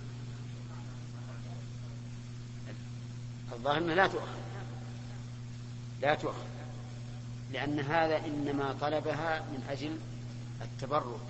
الظاهر 3.53 3.79
أنها 3.79 3.95
لا 3.95 4.07
تؤخذ. 4.07 4.39
لا 6.03 6.15
تؤخذ. 6.15 6.47
لأن 7.53 7.81
هذا 7.81 8.17
إنما 8.17 8.77
طلبها 8.81 9.41
من 9.41 9.67
أجل 9.71 9.99
التبرك 10.63 11.21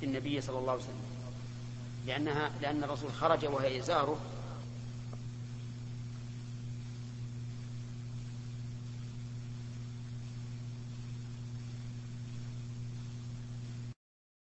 بالنبي 0.00 0.40
صلى 0.40 0.58
الله 0.58 0.72
عليه 0.72 0.82
وسلم. 0.82 1.10
لأنها 2.06 2.50
لأن 2.62 2.84
الرسول 2.84 3.12
خرج 3.12 3.44
وهي 3.44 3.78
إزاره 3.78 4.20